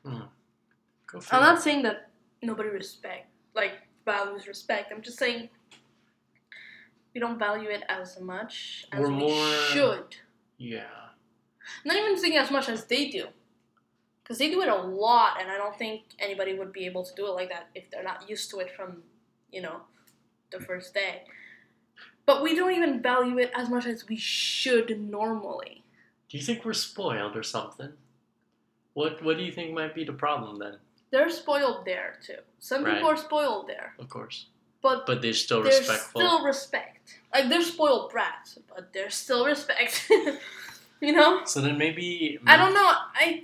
[0.03, 2.09] Go I'm not saying that
[2.41, 3.73] nobody respect like
[4.05, 4.91] values respect.
[4.91, 5.49] I'm just saying
[7.13, 10.15] we don't value it as much as We're we more- should.
[10.57, 10.83] Yeah.
[11.85, 13.27] Not even saying as much as they do.
[14.23, 17.13] Because they do it a lot, and I don't think anybody would be able to
[17.15, 19.03] do it like that if they're not used to it from,
[19.51, 19.81] you know,
[20.51, 21.23] the first day.
[22.25, 25.83] But we don't even value it as much as we should normally.
[26.29, 27.91] Do you think we're spoiled or something?
[28.93, 30.77] What What do you think might be the problem then?
[31.11, 32.37] They're spoiled there too.
[32.59, 32.93] Some Right.
[32.95, 34.45] people are spoiled there, Of course,
[34.81, 36.21] but but they're still there's respectful.
[36.21, 37.19] still respect.
[37.33, 40.09] Like they're spoiled brats, but there's still respect.
[41.01, 41.43] you know?
[41.45, 42.91] So then maybe I don't know.
[43.15, 43.43] I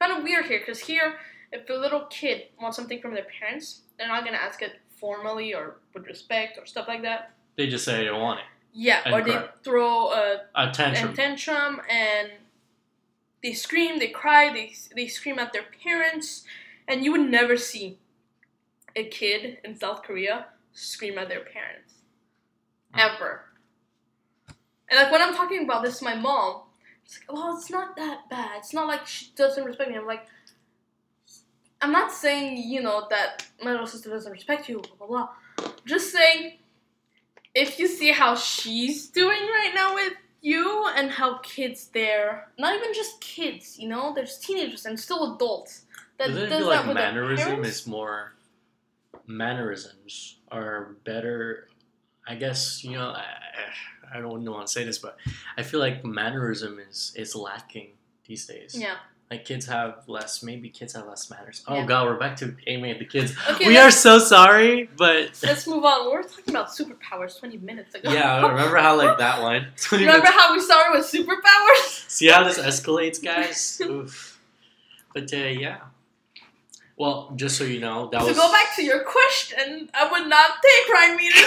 [0.00, 1.18] kind of weird here because here,
[1.52, 5.54] if a little kid wants something from their parents, they're not gonna ask it formally
[5.54, 7.32] or with respect or stuff like that.
[7.56, 8.46] They just say I don't want it.
[8.72, 11.12] Yeah, And or they throw a, A tantrum.
[11.12, 12.30] a tantrum and
[13.42, 16.44] they scream, they cry, they they scream at their parents,
[16.86, 17.98] and you would never see
[18.94, 21.94] a kid in South Korea scream at their parents
[22.92, 23.00] hmm.
[23.00, 23.44] ever.
[24.88, 26.62] And like when I'm talking about this to my mom,
[27.04, 28.58] she's like, "Well, it's not that bad.
[28.58, 30.26] It's not like she doesn't respect me." I'm like,
[31.82, 35.70] I'm not saying you know that my little sister doesn't respect you, blah blah blah.
[35.86, 36.58] Just saying,
[37.54, 40.12] if you see how she's doing right now with
[40.42, 45.34] you and how kids there, not even just kids, you know, there's teenagers and still
[45.34, 45.84] adults
[46.18, 48.34] that Doesn't it does feel like mannerism is more
[49.26, 51.68] mannerisms are better?
[52.26, 53.24] I guess you know I,
[54.12, 55.16] I don't want to say this, but
[55.56, 57.92] I feel like mannerism is is lacking
[58.26, 58.76] these days.
[58.78, 58.96] Yeah.
[59.30, 60.42] Like kids have less.
[60.42, 61.62] Maybe kids have less manners.
[61.68, 61.86] Oh Yeah.
[61.86, 63.32] god, we're back to aiming at the kids.
[63.50, 66.06] Okay, we are so sorry, but let's move on.
[66.06, 68.10] We were talking about superpowers 20 minutes ago.
[68.12, 69.68] yeah, remember how like that one?
[69.92, 72.08] Remember minutes- how we started with superpowers?
[72.10, 73.80] See how this escalates, guys.
[73.84, 74.40] Oof.
[75.14, 75.78] But uh, yeah.
[76.96, 80.10] Well, just so you know, that to was To go back to your question, I
[80.10, 81.44] would not take Ryan meeting.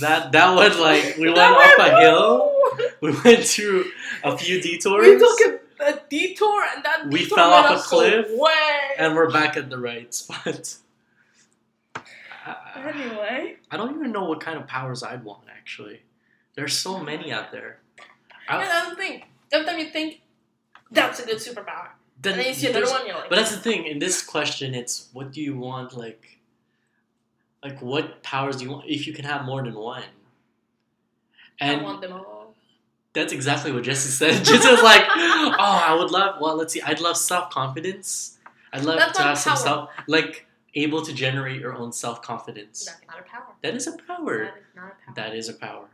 [0.00, 2.52] that that one like we went up a hill.
[3.00, 3.84] We went through
[4.22, 5.06] a few detours.
[5.06, 5.40] We took
[5.80, 8.52] a, a detour, and that We detour fell off a cliff, Way.
[8.98, 10.76] and we're back at the right spot.
[12.76, 16.00] Anyway, I don't even know what kind of powers I'd want actually.
[16.54, 17.78] There's so many out there.
[18.48, 19.22] yeah, I, that's the thing.
[19.52, 20.22] Time you think
[20.90, 21.88] that's a good superpower,
[22.20, 23.86] then then you see another one, you're like, But that's the thing.
[23.86, 25.96] In this question, it's what do you want?
[25.96, 26.38] Like,
[27.62, 28.86] like what powers do you want?
[28.88, 30.04] If you can have more than one,
[31.60, 32.39] I want them all.
[33.12, 34.32] That's exactly what Jesse said.
[34.44, 36.40] Jesse was like, "Oh, I would love.
[36.40, 36.82] Well, let's see.
[36.82, 38.38] I'd love self confidence.
[38.72, 39.62] I'd love That's to have some power.
[39.64, 42.84] self, like able to generate your own self confidence.
[42.86, 43.54] That's not a power.
[43.62, 44.44] That is a power.
[44.44, 45.14] That is not a power.
[45.16, 45.86] That is a power.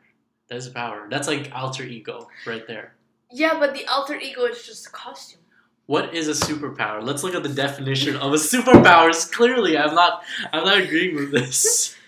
[0.48, 1.06] That is a power.
[1.08, 2.94] That's like alter ego right there.
[3.30, 5.40] yeah, but the alter ego is just a costume.
[5.86, 7.02] What is a superpower?
[7.02, 9.10] Let's look at the definition of a superpower.
[9.32, 10.22] Clearly, I'm not.
[10.52, 11.94] I'm not agreeing with this.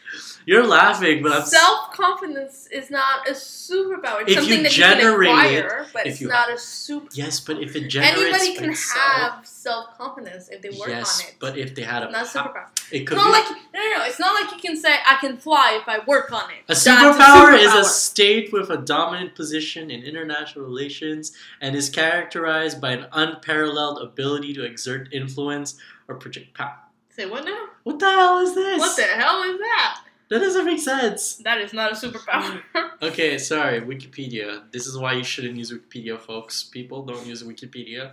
[0.48, 4.22] You're laughing, but Self confidence is not a superpower.
[4.22, 6.50] It's If you something that generate you can it, acquire, but if it's you- not
[6.50, 7.06] a super.
[7.12, 11.20] Yes, but if it generates Anybody can itself, have self confidence if they work yes,
[11.22, 11.34] on it.
[11.38, 12.68] but if they had a, not pow- superpower.
[12.90, 13.30] it It's could not be.
[13.32, 14.04] like no, no, no.
[14.06, 16.62] It's not like you can say I can fly if I work on it.
[16.64, 21.90] A That's superpower, is a state with a dominant position in international relations and is
[21.90, 25.76] characterized by an unparalleled ability to exert influence
[26.08, 26.78] or project power.
[27.10, 27.66] Say what now?
[27.82, 28.78] What the hell is this?
[28.78, 30.00] What the hell is that?
[30.30, 31.36] That doesn't make sense.
[31.36, 32.62] That is not a superpower.
[33.00, 34.70] Okay, sorry, Wikipedia.
[34.72, 36.64] This is why you shouldn't use Wikipedia, folks.
[36.64, 38.12] People don't use Wikipedia.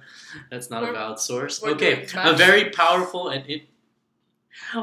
[0.52, 1.62] That's not a We're- valid source.
[1.64, 3.64] Okay, a very powerful and it.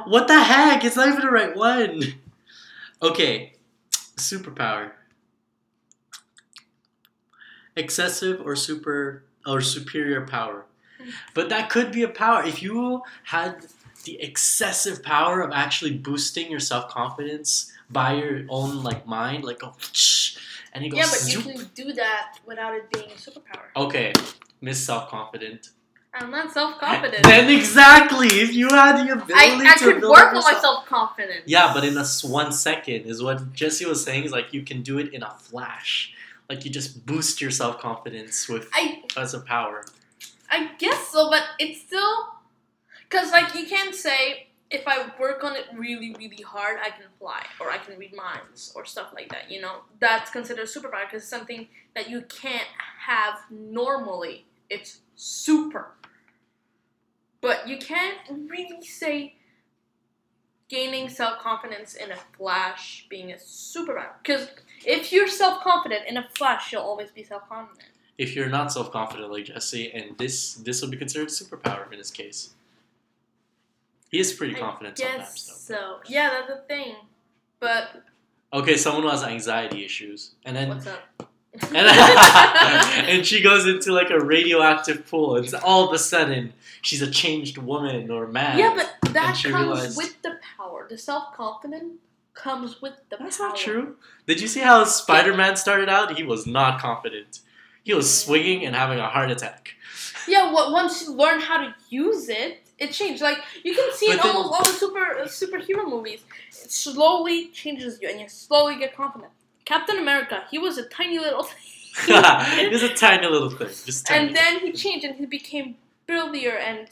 [0.06, 0.84] What the heck?
[0.84, 2.02] It's not even the right one.
[3.00, 3.52] Okay,
[4.16, 4.90] superpower.
[7.76, 10.66] Excessive or super or superior power.
[11.00, 11.10] Hmm.
[11.32, 12.42] But that could be a power.
[12.44, 13.66] If you had
[14.04, 19.62] the excessive power of actually boosting your self confidence by your own like mind, like
[19.62, 19.74] oh, go,
[20.72, 20.98] and he goes.
[20.98, 23.66] yeah, but you can do that without it being a superpower.
[23.76, 24.12] Okay,
[24.60, 25.70] Miss Self Confident.
[26.14, 27.22] I'm not self confident.
[27.24, 30.34] Then exactly, if you had the ability I, I to could build work up on
[30.34, 31.44] my self- self confidence.
[31.46, 34.24] Yeah, but in a s- one second is what Jesse was saying.
[34.24, 36.12] Is like you can do it in a flash.
[36.50, 39.86] Like you just boost your self confidence with I as a power.
[40.50, 42.26] I guess so, but it's still
[43.12, 47.06] because like you can't say if I work on it really really hard I can
[47.18, 49.50] fly or I can read minds or stuff like that.
[49.50, 52.68] You know that's considered superpower because it's something that you can't
[53.06, 54.46] have normally.
[54.70, 55.88] It's super,
[57.42, 58.16] but you can't
[58.48, 59.34] really say
[60.68, 64.48] gaining self confidence in a flash being a superpower because
[64.86, 67.88] if you're self confident in a flash you'll always be self confident.
[68.16, 71.98] If you're not self confident like Jesse, and this this will be considered superpower in
[71.98, 72.54] this case.
[74.12, 75.74] He is pretty confident I sometimes, guess though.
[75.74, 76.00] so.
[76.06, 76.94] Yeah, that's the thing.
[77.58, 78.04] But
[78.52, 81.00] Okay, someone who has anxiety issues, and then what's up?
[81.74, 81.86] and,
[83.08, 87.10] and she goes into like a radioactive pool, and all of a sudden she's a
[87.10, 88.58] changed woman or man.
[88.58, 90.86] yeah, but that comes realized- with the power.
[90.88, 91.94] The self confidence
[92.34, 93.24] comes with the power.
[93.26, 93.48] That's power.
[93.48, 93.96] not true.
[94.26, 96.16] Did you see how Spider Man started out?
[96.18, 97.40] He was not confident.
[97.82, 99.70] He was swinging and having a heart attack.
[100.28, 103.22] Yeah, what once you learn how to use it, it changed.
[103.22, 106.20] Like you can see in But then- almost all the super uh, superhero movies,
[106.64, 109.32] it slowly changes you, and you slowly get confident.
[109.64, 111.62] Captain America, he was a tiny little thing,
[112.72, 114.26] It's a tiny little thing, just tiny.
[114.28, 116.88] and then he changed and he became burlier and.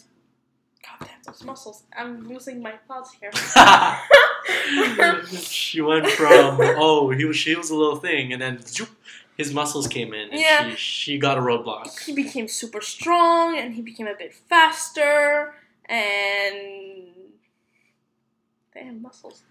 [0.86, 1.82] God damn those muscles!
[1.98, 3.30] I'm losing my thoughts here.
[5.26, 8.88] she went from oh he was she was a little thing and then zoop,
[9.36, 10.70] his muscles came in and Yeah.
[10.70, 11.98] she, she got a roadblock.
[12.06, 15.54] he became super strong and he became a bit faster
[15.90, 17.08] and
[18.72, 19.42] they have muscles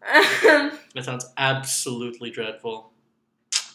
[0.44, 2.92] That sounds absolutely dreadful.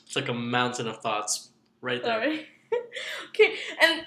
[0.05, 1.49] It's like a mountain of thoughts
[1.81, 2.13] right there.
[2.13, 2.47] sorry
[3.29, 4.05] okay and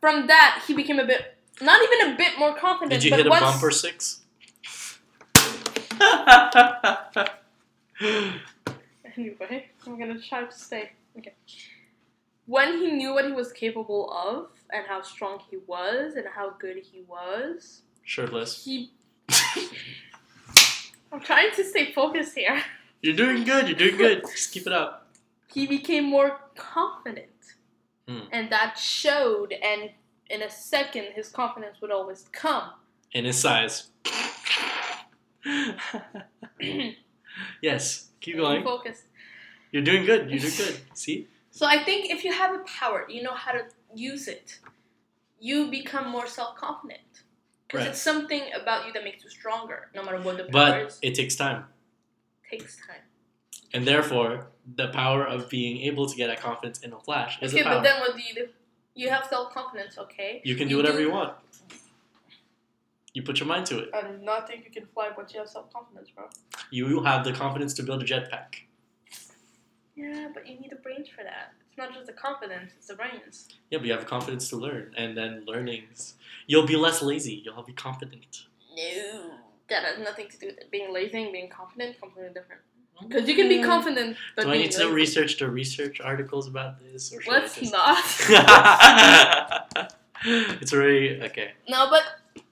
[0.00, 3.18] from that he became a bit not even a bit more confident Did you but
[3.18, 4.22] hit a once, bumper six?
[9.16, 11.34] anyway i'm gonna try to stay okay
[12.46, 16.50] when he knew what he was capable of and how strong he was and how
[16.58, 18.64] good he was Shirtless.
[18.64, 18.90] he
[21.12, 22.62] i'm trying to stay focused here
[23.02, 23.68] You're doing good.
[23.68, 24.22] You're doing good.
[24.30, 25.08] Just keep it up.
[25.52, 27.28] he became more confident.
[28.06, 28.20] Hmm.
[28.30, 29.90] And that showed, and
[30.30, 32.70] in a second, his confidence would always come.
[33.12, 33.88] In his size.
[37.60, 38.08] yes.
[38.20, 38.62] Keep going.
[38.62, 39.02] Focus.
[39.72, 40.30] You're doing good.
[40.30, 40.76] You're doing good.
[40.94, 41.26] See?
[41.52, 43.62] So I think if you have a power, you know how to
[43.94, 44.58] use it,
[45.38, 47.00] you become more self confident.
[47.68, 47.90] Because Right.
[47.90, 50.98] it's something about you that makes you stronger, no matter what the power But is.
[51.02, 51.66] it takes time.
[52.50, 53.02] takes time.
[53.74, 57.52] And therefore, the power of being able to get that confidence in a flash is
[57.54, 57.74] okay, a power.
[57.76, 58.48] but then what do you do?
[58.94, 60.42] You have self confidence, okay?
[60.44, 61.34] you can do you whatever do- you want.
[63.14, 63.90] You put your mind to it.
[63.94, 66.28] I do not think you can fly once you have self confidence, bro.
[66.70, 68.50] You have the confidence to build a jetpack.
[70.02, 71.52] Yeah, but you need the brains for that.
[71.68, 73.48] It's not just the confidence, it's the brains.
[73.70, 76.14] Yeah, but you have the confidence to learn, and then learnings.
[76.46, 77.40] You'll be less lazy.
[77.44, 78.44] You'll be confident.
[78.76, 79.30] No.
[79.70, 80.70] That has nothing to do with it.
[80.70, 82.60] Being lazy and being confident, completely different.
[82.96, 83.08] Mm-hmm.
[83.08, 84.92] Because you can be confident, but Do I being need to lazy.
[84.94, 88.04] research the research articles about this, or should Let's just- not.
[90.24, 92.02] it's already okay, no, but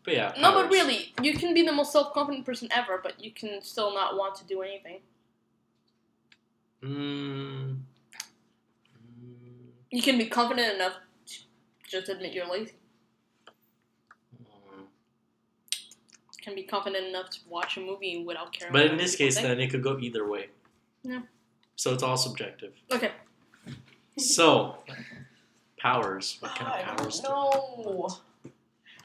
[0.04, 0.32] but yeah.
[0.40, 3.92] no, but really, you can be the most self-confident person ever, but you can still
[3.92, 5.00] not want to do anything.
[6.84, 7.76] Mm.
[7.76, 7.78] Mm.
[9.90, 10.94] You can be confident enough
[11.26, 11.38] to
[11.88, 12.72] just admit you're lazy.
[14.42, 14.84] Mm.
[16.42, 18.72] Can be confident enough to watch a movie without caring.
[18.72, 19.46] But in this case, think.
[19.46, 20.48] then it could go either way.
[21.02, 21.20] Yeah.
[21.76, 22.72] So it's all subjective.
[22.92, 23.12] okay.
[24.18, 24.76] So,
[25.78, 26.36] powers.
[26.40, 27.20] What kind Oh, of powers?
[27.20, 28.20] don't.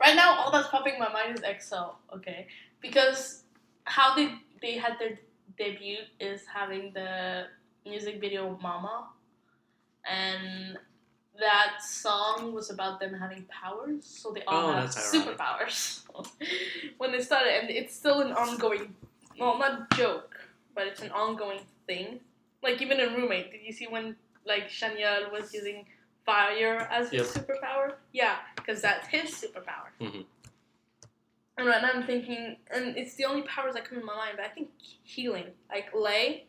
[0.02, 1.92] Right now, all that's popping in my mind is EXO.
[2.14, 2.48] Okay,
[2.82, 3.44] because
[3.86, 5.18] how they they had their
[5.58, 7.46] debut is having the
[7.86, 9.08] music video "Mama,"
[10.06, 10.78] and
[11.40, 14.06] that song was about them having powers.
[14.06, 16.04] So they all Oh, have superpowers
[16.98, 18.96] when they started, and it's still an ongoing.
[19.40, 20.38] Well, not joke,
[20.74, 22.22] but it's an ongoing thing.
[22.64, 25.86] Like even in Roommate, did you see when like Chanyeol was using
[26.26, 27.96] fire as his superpower?
[28.14, 29.90] Yeah, because that's his superpower.
[30.00, 30.26] Mhm.
[31.58, 34.34] And right now I'm thinking, and it's the only powers that come in my mind,
[34.38, 34.70] but I think
[35.04, 35.48] healing.
[35.70, 36.48] Like Lay,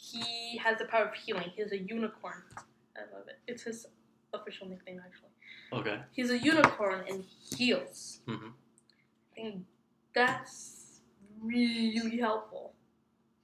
[0.00, 1.50] he has the power of healing.
[1.56, 2.42] He's a unicorn.
[2.96, 3.38] I love it.
[3.46, 3.86] It's his
[4.32, 5.30] official nickname, actually.
[5.72, 6.00] Okay.
[6.12, 8.20] He's a unicorn and he heals.
[8.26, 8.52] Mhm.
[9.32, 9.66] I think
[10.14, 11.00] that's
[11.42, 12.74] really helpful.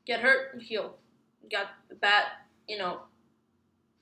[0.06, 0.98] Get hurt, you heal.
[1.42, 1.68] You got
[2.00, 2.24] bad,
[2.68, 3.02] you know,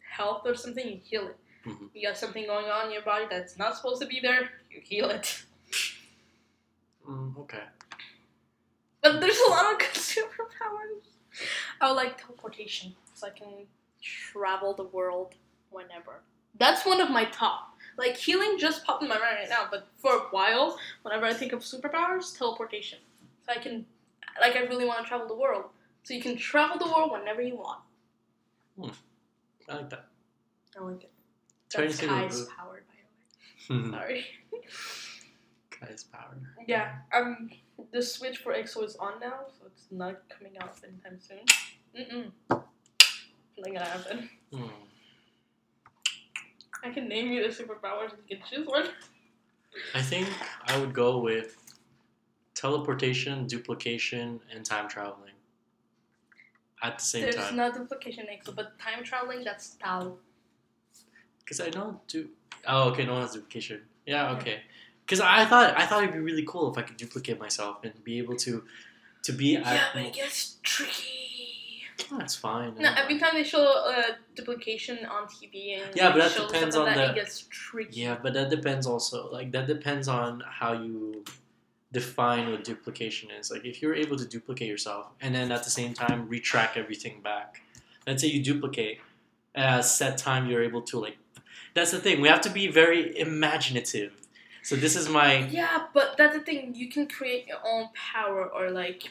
[0.08, 1.36] health or something, you heal it.
[1.64, 1.90] Mhm.
[1.94, 4.50] You got something going on in your body that's not supposed to be there.
[4.70, 5.44] You heal it.
[7.06, 7.64] Mm, okay.
[9.00, 11.06] But there's a lot of superpowers.
[11.80, 13.66] I would like teleportation, so I can
[14.02, 15.34] travel the world
[15.70, 16.22] whenever.
[16.58, 17.74] That's one of my top.
[17.98, 21.34] Like healing just popped in my mind right now, but for a while, whenever I
[21.34, 22.98] think of superpowers, teleportation.
[23.46, 23.86] So I can,
[24.40, 25.64] like, I really want to travel the world.
[26.04, 27.80] So you can travel the world whenever you want.
[29.68, 30.06] I like that.
[30.78, 31.10] I like it.
[31.70, 33.90] Trying That's Kai's powered, by the way.
[33.98, 34.26] Sorry.
[35.70, 36.36] Kai's power.
[36.66, 37.50] Yeah, um,
[37.92, 41.40] the Switch for EXO is on now, so it's not coming out anytime soon.
[41.98, 42.30] Mm-mm.
[42.50, 42.66] Not
[43.64, 44.28] gonna happen.
[44.52, 44.66] Hmm.
[46.84, 48.88] I can name you the superpowers and you can choose one.
[49.94, 50.28] I think
[50.66, 51.56] I would go with
[52.54, 55.32] teleportation, duplication, and time traveling
[56.82, 57.56] at the same There's time.
[57.56, 60.14] no duplication EXO, but time traveling, that's Tao.
[61.38, 62.28] Because I don't do.
[62.66, 63.04] Oh, okay.
[63.04, 63.82] No one has duplication.
[64.06, 64.32] Yeah.
[64.32, 64.60] Okay.
[65.04, 67.92] Because I thought I thought it'd be really cool if I could duplicate myself and
[68.04, 68.64] be able to
[69.24, 69.64] to be at.
[69.66, 71.82] Yeah, but it gets tricky.
[72.10, 72.74] That's fine.
[72.78, 74.02] No, every time they show uh,
[74.34, 78.00] duplication on TV and Yeah, but that depends on like that, the- it gets tricky.
[78.00, 79.30] Yeah, but that depends also.
[79.30, 81.24] Like that depends on how you
[81.92, 83.50] define what duplication is.
[83.50, 87.20] Like if you're able to duplicate yourself and then at the same time retrack everything
[87.22, 87.62] back.
[88.06, 89.00] Let's say you duplicate
[89.54, 91.18] at a set time you're able to like
[91.74, 92.20] that's the thing.
[92.20, 94.12] We have to be very imaginative.
[94.62, 96.74] So this is my Yeah, but that's the thing.
[96.74, 99.02] You can create your own power or like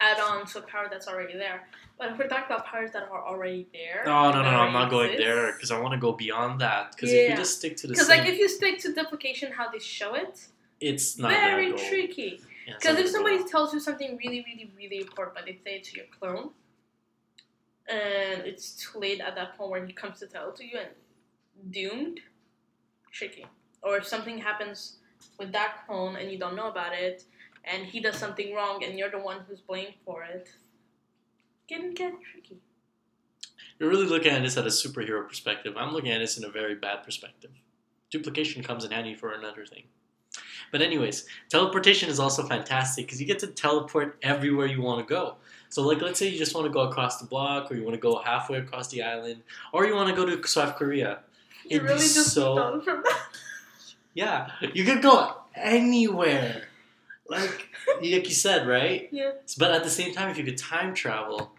[0.00, 1.66] add on to a power that's already there.
[1.98, 4.88] But if we're talking about powers that are already there, No, no, no, I'm not
[4.88, 6.92] going there because I want to go beyond that.
[6.92, 9.50] Because if you just stick to the Because same, like if you stick to duplication,
[9.50, 10.46] how they show it,
[10.80, 12.40] it's not very tricky.
[12.66, 13.46] Because not if somebody go.
[13.48, 16.50] tells you something really, really, really important, but they say it to your clone,
[17.88, 20.78] and it's too late at that point when he comes to tell it to you
[20.78, 22.20] and doomed,
[23.10, 23.46] tricky.
[23.82, 24.98] Or if something happens
[25.38, 27.24] with that clone and you don't know about it,
[27.64, 30.48] and he does something wrong and you're the one who's blamed for it,
[31.68, 32.58] can get tricky.
[33.78, 35.74] You're really looking at this at a superhero perspective.
[35.76, 37.50] I'm looking at this in a very bad perspective.
[38.10, 39.84] Duplication comes in handy for another thing.
[40.72, 45.14] But anyways, teleportation is also fantastic because you get to teleport everywhere you want to
[45.14, 45.36] go.
[45.68, 47.94] So like let's say you just want to go across the block or you want
[47.94, 51.20] to go halfway across the island or you want to go to South Korea.
[51.64, 53.18] You It'd really just so- from that.
[54.14, 56.62] Yeah, you could go anywhere.
[57.28, 57.68] Like
[58.00, 59.08] like you said, right?
[59.12, 59.32] Yeah.
[59.58, 61.52] But at the same time if you could time travel,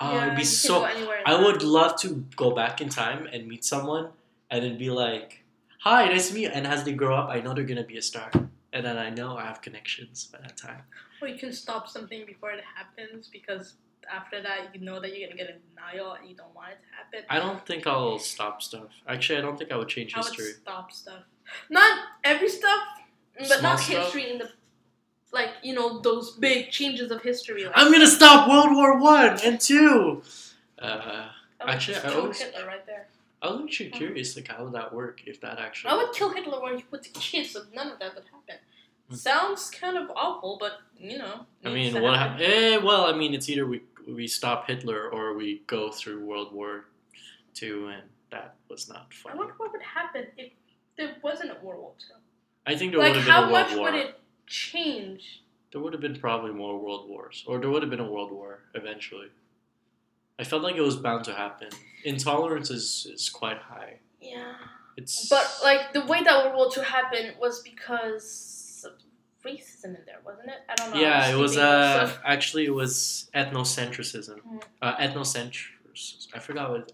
[0.00, 3.64] oh, yeah, it'd be so I would love to go back in time and meet
[3.64, 4.10] someone
[4.50, 5.42] and then be like,
[5.80, 7.98] "Hi, nice to meet you." And as they grow up, I know they're gonna be
[7.98, 8.30] a star,
[8.72, 10.82] and then I know I have connections by that time.
[11.20, 13.74] Or you can stop something before it happens because
[14.12, 16.78] after that you know that you're gonna get a denial and you don't want it
[16.78, 17.26] to happen.
[17.28, 18.90] I don't think I'll stop stuff.
[19.08, 20.52] Actually, I don't think I would change I would history.
[20.62, 21.24] stop stuff.
[21.70, 22.80] Not every stuff,
[23.38, 24.04] but Small not stuff?
[24.04, 24.50] history in the
[25.32, 27.64] like you know those big changes of history.
[27.64, 30.22] Like, I'm gonna stop World War One and Two.
[30.78, 31.28] Uh,
[31.60, 33.08] I would actually, I always- Hitler right there.
[33.42, 35.90] I was actually curious, like, how would that work if that actually?
[35.90, 38.56] I would kill Hitler where he put the kids, so none of that would happen.
[39.08, 39.14] Hmm.
[39.14, 41.46] Sounds kind of awful, but you know.
[41.64, 42.16] I mean, what?
[42.18, 46.24] hap- Eh, well, I mean, it's either we we stop Hitler or we go through
[46.24, 46.86] World War
[47.54, 49.32] Two, and that was not fun.
[49.32, 50.50] I wonder what would happen if
[50.96, 52.16] there wasn't a World War II.
[52.66, 53.60] I think there Like, would have been a world War.
[53.60, 55.42] Like, how much would it change?
[55.72, 58.32] There would have been probably more world wars, or there would have been a world
[58.32, 59.28] war eventually.
[60.38, 61.68] I felt like it was bound to happen.
[62.04, 63.98] Intolerance is, is quite high.
[64.20, 64.54] Yeah.
[64.96, 68.92] It's But like the way that World War II happened was because of
[69.44, 70.60] racism in there, wasn't it?
[70.68, 71.00] I don't know.
[71.00, 74.40] yeah, it was uh actually it was ethnocentrism.
[74.40, 74.62] Mm.
[74.80, 76.28] Uh, ethnocentrism.
[76.34, 76.92] I forgot what.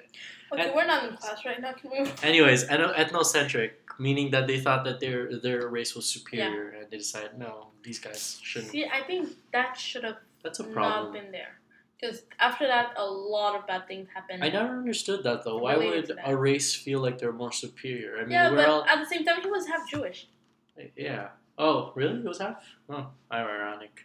[0.53, 1.73] Okay, we're not in class right now.
[1.73, 2.11] Can we?
[2.23, 6.99] Anyways, ethno- ethnocentric, meaning that they thought that their their race was superior, and they
[6.99, 8.73] decided no, these guys shouldn't.
[8.73, 11.13] See, I think that should have That's a not problem.
[11.15, 11.59] been there.
[11.99, 14.43] Because after that, a lot of bad things happened.
[14.43, 15.59] I never understood that though.
[15.59, 16.29] Why Related would that.
[16.29, 18.17] a race feel like they're more superior?
[18.19, 20.27] I mean, yeah, we're but all at the same time, he was half Jewish.
[20.79, 21.29] Eh, yeah.
[21.57, 22.19] Oh, really?
[22.19, 22.57] It was half?
[22.91, 24.01] Oh, how ironic.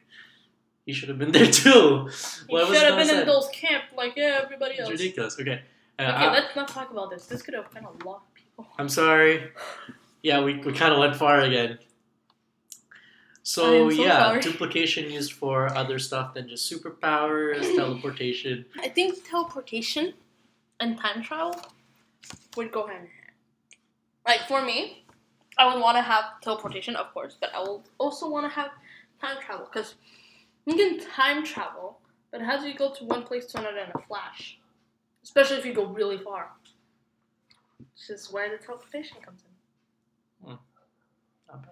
[0.86, 2.08] He should have been there too.
[2.48, 4.92] He was should have been in those camp like yeah, everybody It's else.
[4.92, 5.38] ridiculous.
[5.40, 5.62] Okay.
[6.00, 7.26] Uh, Okay, I, let's not talk about this.
[7.26, 8.68] This could offend a lot of people.
[8.78, 9.52] I'm sorry.
[10.22, 11.80] Yeah, we, we kind of went far again.
[13.44, 14.42] So, so yeah, sorry.
[14.42, 18.66] duplication used for other stuff than just superpowers, teleportation.
[18.80, 20.14] I think teleportation
[20.80, 21.56] and time travel
[22.58, 23.12] would go hand in hand.
[24.28, 25.06] Like for me,
[25.58, 28.72] I would want to have teleportation, of course, but I will also want to have
[29.22, 29.96] time travel because
[30.66, 32.00] you can time travel,
[32.32, 34.60] but how do you go to one place to another in a flash?
[35.28, 36.52] Especially if you go really far.
[37.98, 40.48] This is where the teleportation comes in.
[40.48, 40.56] Hmm.
[41.50, 41.72] Not bad.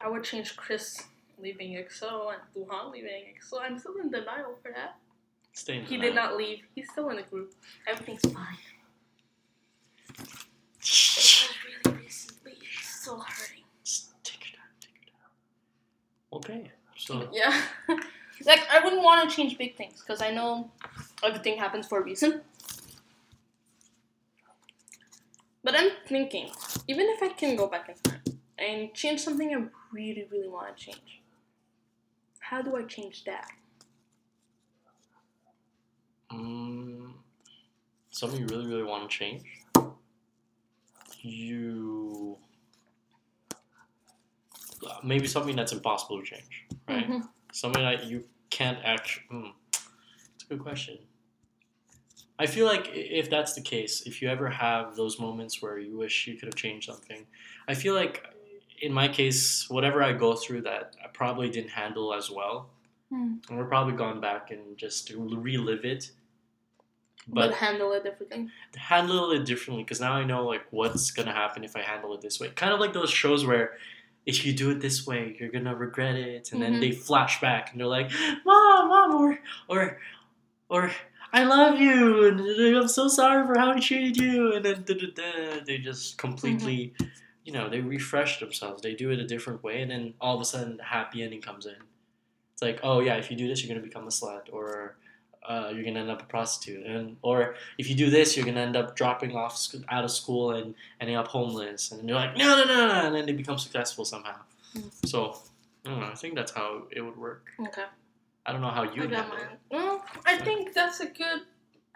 [0.00, 1.02] I would change Kris
[1.36, 3.60] leaving EXO and Luhan leaving EXO.
[3.60, 4.94] I'm still in denial for that.
[5.52, 6.10] Stay in He denial.
[6.10, 6.60] did not leave.
[6.76, 7.54] He's still in the group.
[7.88, 8.56] Everything's fine.
[10.80, 11.48] It
[11.84, 12.52] really recently.
[12.52, 13.64] It's still hurting.
[13.82, 14.38] Just take.
[14.80, 15.12] Take.
[16.32, 16.70] Okay.
[16.96, 17.60] So Yeah.
[18.46, 20.70] like, I wouldn't want to change big things because I know
[21.22, 22.42] everything happens for a reason.
[25.64, 26.50] But I'm thinking,
[26.88, 28.22] even if I can go back in time
[28.58, 31.22] and change something I really, really want to change,
[32.40, 33.48] how do I change that?
[36.32, 37.12] Mm,
[38.10, 39.44] something you really, really want to change.
[41.22, 42.36] You
[44.86, 47.08] uh, maybe something that's impossible to change, right?
[47.08, 47.28] Mhm.
[47.52, 49.26] Something that you can't actually.
[49.30, 49.52] Mm,
[50.34, 50.98] it's a good question.
[52.42, 55.96] I feel like if that's the case, if you ever have those moments where you
[55.96, 57.24] wish you could have changed something,
[57.68, 58.26] I feel like
[58.80, 62.68] in my case, whatever I go through that I probably didn't handle as well,
[63.10, 63.34] Hmm.
[63.48, 66.10] and we're probably gone back and just relive it.
[67.28, 68.48] But, But handle it differently.
[68.76, 72.20] handle it differently because now I know like what's gonna happen if I handle it
[72.22, 72.48] this way.
[72.48, 73.78] Kind of like those shows where
[74.26, 76.80] if you do it this way, you're gonna regret it, and then Mhm.
[76.80, 78.10] they flash back and they're like,
[78.44, 79.38] "Mom, mom," or
[79.68, 80.00] or
[80.68, 80.90] or
[81.32, 82.40] I love you, and
[82.76, 86.18] I'm so sorry for how I treated you, and then da, da, da, they just
[86.18, 86.92] completely,
[87.44, 88.82] you know, they refresh themselves.
[88.82, 91.40] They do it a different way, and then all of a sudden, the happy ending
[91.40, 91.76] comes in.
[92.52, 94.96] It's like, oh yeah, if you do this, you're gonna become a slut, or
[95.48, 98.60] uh, you're gonna end up a prostitute, and or if you do this, you're gonna
[98.60, 102.36] end up dropping off sc- out of school and ending up homeless, and you're like,
[102.36, 104.36] no, no, no, no, and then they become successful somehow.
[104.76, 104.90] Mm.
[105.06, 105.38] So
[105.86, 106.06] I don't know.
[106.06, 107.48] I think that's how it would work.
[107.58, 107.84] Okay.
[108.44, 109.58] I don't know how you I got mine.
[109.70, 111.42] Well, I think that's a good.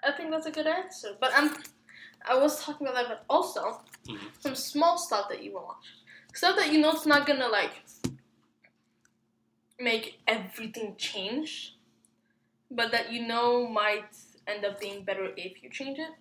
[0.04, 1.16] I think that's a good answer.
[1.20, 1.56] But I'm.
[2.24, 4.30] I was talking about that, but also Mhm.
[4.40, 5.86] some small stuff that you will watch,
[6.34, 7.72] stuff that you know it's not gonna like
[9.78, 11.76] make everything change,
[12.70, 14.16] but that you know might
[14.46, 16.12] end up being better if you change it.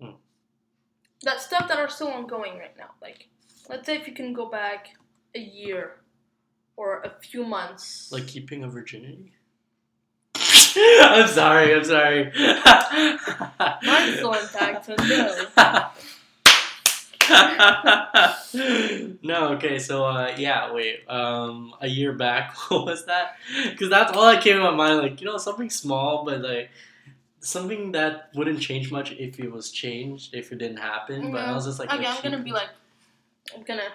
[0.00, 0.16] Hmm.
[1.22, 2.90] That stuff that are still ongoing right now.
[3.00, 3.28] Like,
[3.68, 4.96] let's say if you can go back
[5.34, 6.00] a year
[6.76, 8.10] or a few months.
[8.10, 9.33] Like keeping a virginity.
[10.76, 11.74] I'm sorry.
[11.74, 12.32] I'm sorry.
[13.82, 15.90] Mine's still intact, so no.
[19.22, 21.08] no, okay, so uh, yeah, wait.
[21.08, 23.36] Um, a year back, what was that?
[23.70, 24.98] Because that's all that came to my mind.
[24.98, 26.70] Like you know, something small, but like
[27.40, 31.30] something that wouldn't change much if it was changed, if it didn't happen.
[31.32, 32.68] But I was just like, okay, I'm gonna be like,
[33.54, 33.88] I'm gonna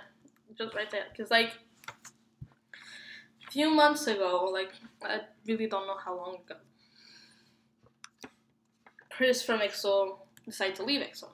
[0.57, 1.51] just right there, cause like,
[3.47, 4.71] a few months ago, like
[5.03, 6.55] I really don't know how long ago,
[9.19, 10.15] Kris from EXO
[10.45, 11.27] decided to leave EXO,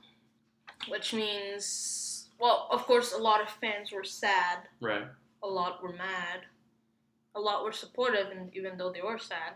[0.88, 5.04] which means, well, of course, a lot of fans were sad, right.
[5.44, 6.40] a lot were mad,
[7.36, 9.54] a lot were supportive, and even though they were sad.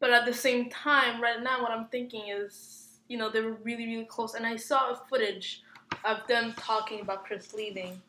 [0.00, 3.54] But at the same time, right now, what I'm thinking is, you know, they were
[3.62, 5.62] really, really close, and I saw a footage
[6.04, 8.02] of them talking about Kris leaving,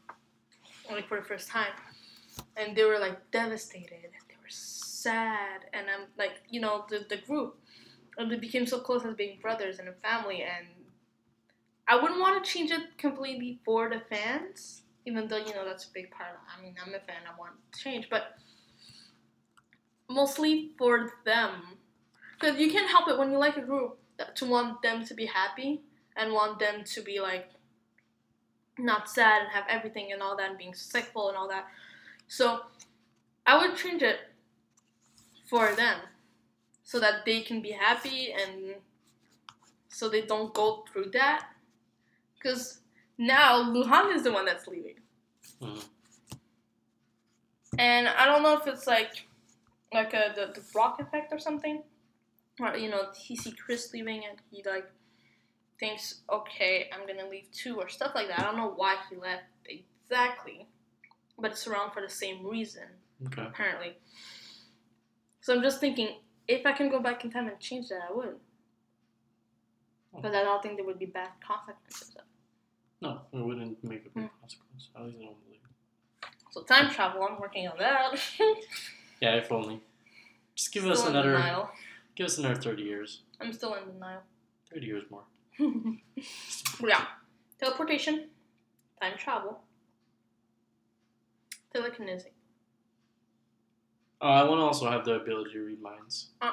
[0.90, 1.74] like for the first time,
[2.58, 7.06] and they were like devastated, and they were sad, and I'm like, you know, the
[7.08, 7.61] the group,
[8.18, 10.68] they became so close as being brothers and a family, and
[11.88, 15.86] I wouldn't want to change it completely for the fans, even though you know that's
[15.86, 16.32] a big part.
[16.32, 17.24] Of, I mean, I'm a fan.
[17.28, 18.38] I want to change, but
[20.10, 21.78] mostly for them,
[22.40, 23.98] because you can't help it when you like a group
[24.36, 25.82] to want them to be happy
[26.16, 27.50] and want them to be like
[28.78, 31.68] not sad and have everything and all that and being successful and all that.
[32.28, 32.62] So
[33.46, 34.20] I would change it
[35.50, 36.00] for them
[36.84, 38.76] so that they can be happy and
[39.88, 41.48] so they don't go through that.
[42.36, 42.80] Because
[43.18, 44.96] now Luhan is the one that's leaving.
[45.62, 45.84] Mhm.
[47.78, 49.28] And I don't know if it's like
[49.94, 51.84] like a the, the Brock effect or something.
[52.60, 54.90] Or you know, he see Kris leaving and he like
[55.80, 58.40] thinks, okay, I'm gonna leave too or stuff like that.
[58.40, 60.68] I don't know why he left exactly.
[61.40, 62.84] But it's around for the same reason,
[63.28, 63.42] Okay.
[63.42, 63.98] apparently.
[65.42, 66.18] So I'm just thinking,
[66.48, 68.36] if I can go back in time and change that, I would.
[70.16, 72.22] Because I don't think there would be bad consequences of it.
[73.02, 74.30] No, it wouldn't make a big Mm.
[74.42, 74.90] consequence.
[74.96, 75.60] At least I don't believe.
[76.52, 78.20] So time travel, I'm working on that.
[79.22, 79.80] Yeah, if only.
[80.56, 81.34] Just give us Still in another.
[81.38, 81.70] denial.
[82.16, 83.22] Give us another thirty years.
[83.40, 84.22] I'm still in denial.
[84.70, 85.24] Thirty years more.
[86.84, 87.06] yeah.
[87.60, 88.30] Teleportation,
[89.00, 89.62] time travel,
[91.72, 92.30] telekinesis.
[94.22, 96.28] Oh, I want to also have the ability to read minds.
[96.42, 96.52] Uh.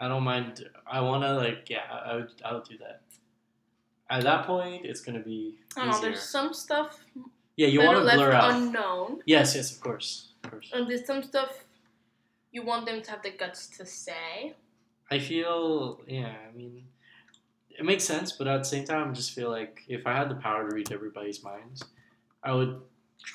[0.00, 0.64] I don't mind.
[0.86, 1.68] I want to like.
[1.68, 2.30] Yeah, I I would.
[2.44, 3.02] I would do that.
[4.08, 6.00] at that point, it's gonna be I don't know.
[6.00, 7.04] There's some stuff
[7.56, 8.54] Yeah, you want to blur out.
[8.54, 10.70] unknown, yes, yes, of course, of course.
[10.72, 11.64] and there's some stuff
[12.52, 14.54] you want them to have the guts to say.
[15.10, 16.84] I feel, yeah, I mean,
[17.78, 20.28] it makes sense, but at the same time, I just feel like if I had
[20.28, 21.82] the power to read everybody's minds,
[22.42, 22.80] I would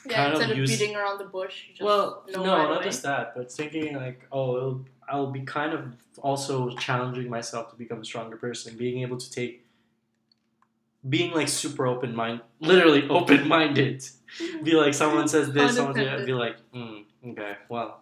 [0.05, 0.79] Yeah, kind instead of of use.
[0.79, 1.63] beating around the bush.
[1.67, 2.83] You just well, no, right not away.
[2.83, 7.75] just that, but thinking like, oh, it'll, I'll be kind of also challenging myself to
[7.75, 9.65] become a stronger person, being able to take,
[11.07, 14.03] being like super open mind, literally open minded.
[14.63, 16.99] Be like someone says this, someone says that, be like, hmm,
[17.31, 18.01] okay, well,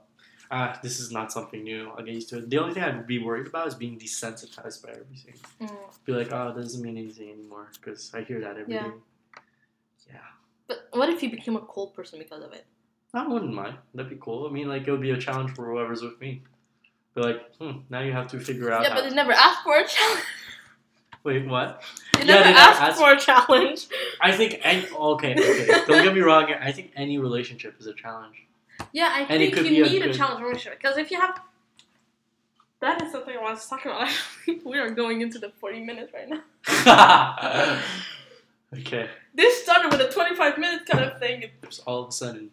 [0.51, 1.89] ah, this is not something new.
[1.89, 2.51] I'll get used to it.
[2.51, 5.33] The only thing I'd be worried about is being desensitized by everything.
[5.59, 5.75] Mm.
[6.05, 8.91] Be like, oh, it doesn't mean anything anymore because I hear that every day.
[10.07, 10.19] Yeah.
[10.69, 12.65] But what if you became a cold person because of it?
[13.13, 13.75] I wouldn't mind.
[13.95, 14.47] That'd be cool.
[14.47, 16.43] I mean, like it would be a challenge for whoever's with me.
[17.15, 18.83] Be like, hmm, now you have to figure out.
[18.83, 20.23] Yeah, but they never asked for a challenge.
[21.23, 21.81] Wait, what?
[22.13, 23.87] They Yeah, never they asked asked- for a challenge.
[24.21, 24.87] I think any.
[24.87, 25.85] Okay, okay.
[25.87, 26.45] Don't get me wrong.
[26.61, 28.35] I think any relationship is a challenge.
[28.93, 31.41] Yeah, I And think you be a need a challenge relationship because if you have,
[32.79, 34.07] that is something I want to talk about.
[34.65, 36.41] we are going into the forty minutes right now.
[38.77, 39.09] Okay.
[39.33, 41.45] This started with a twenty-five minute kind of thing.
[41.63, 42.51] Just all of a sudden,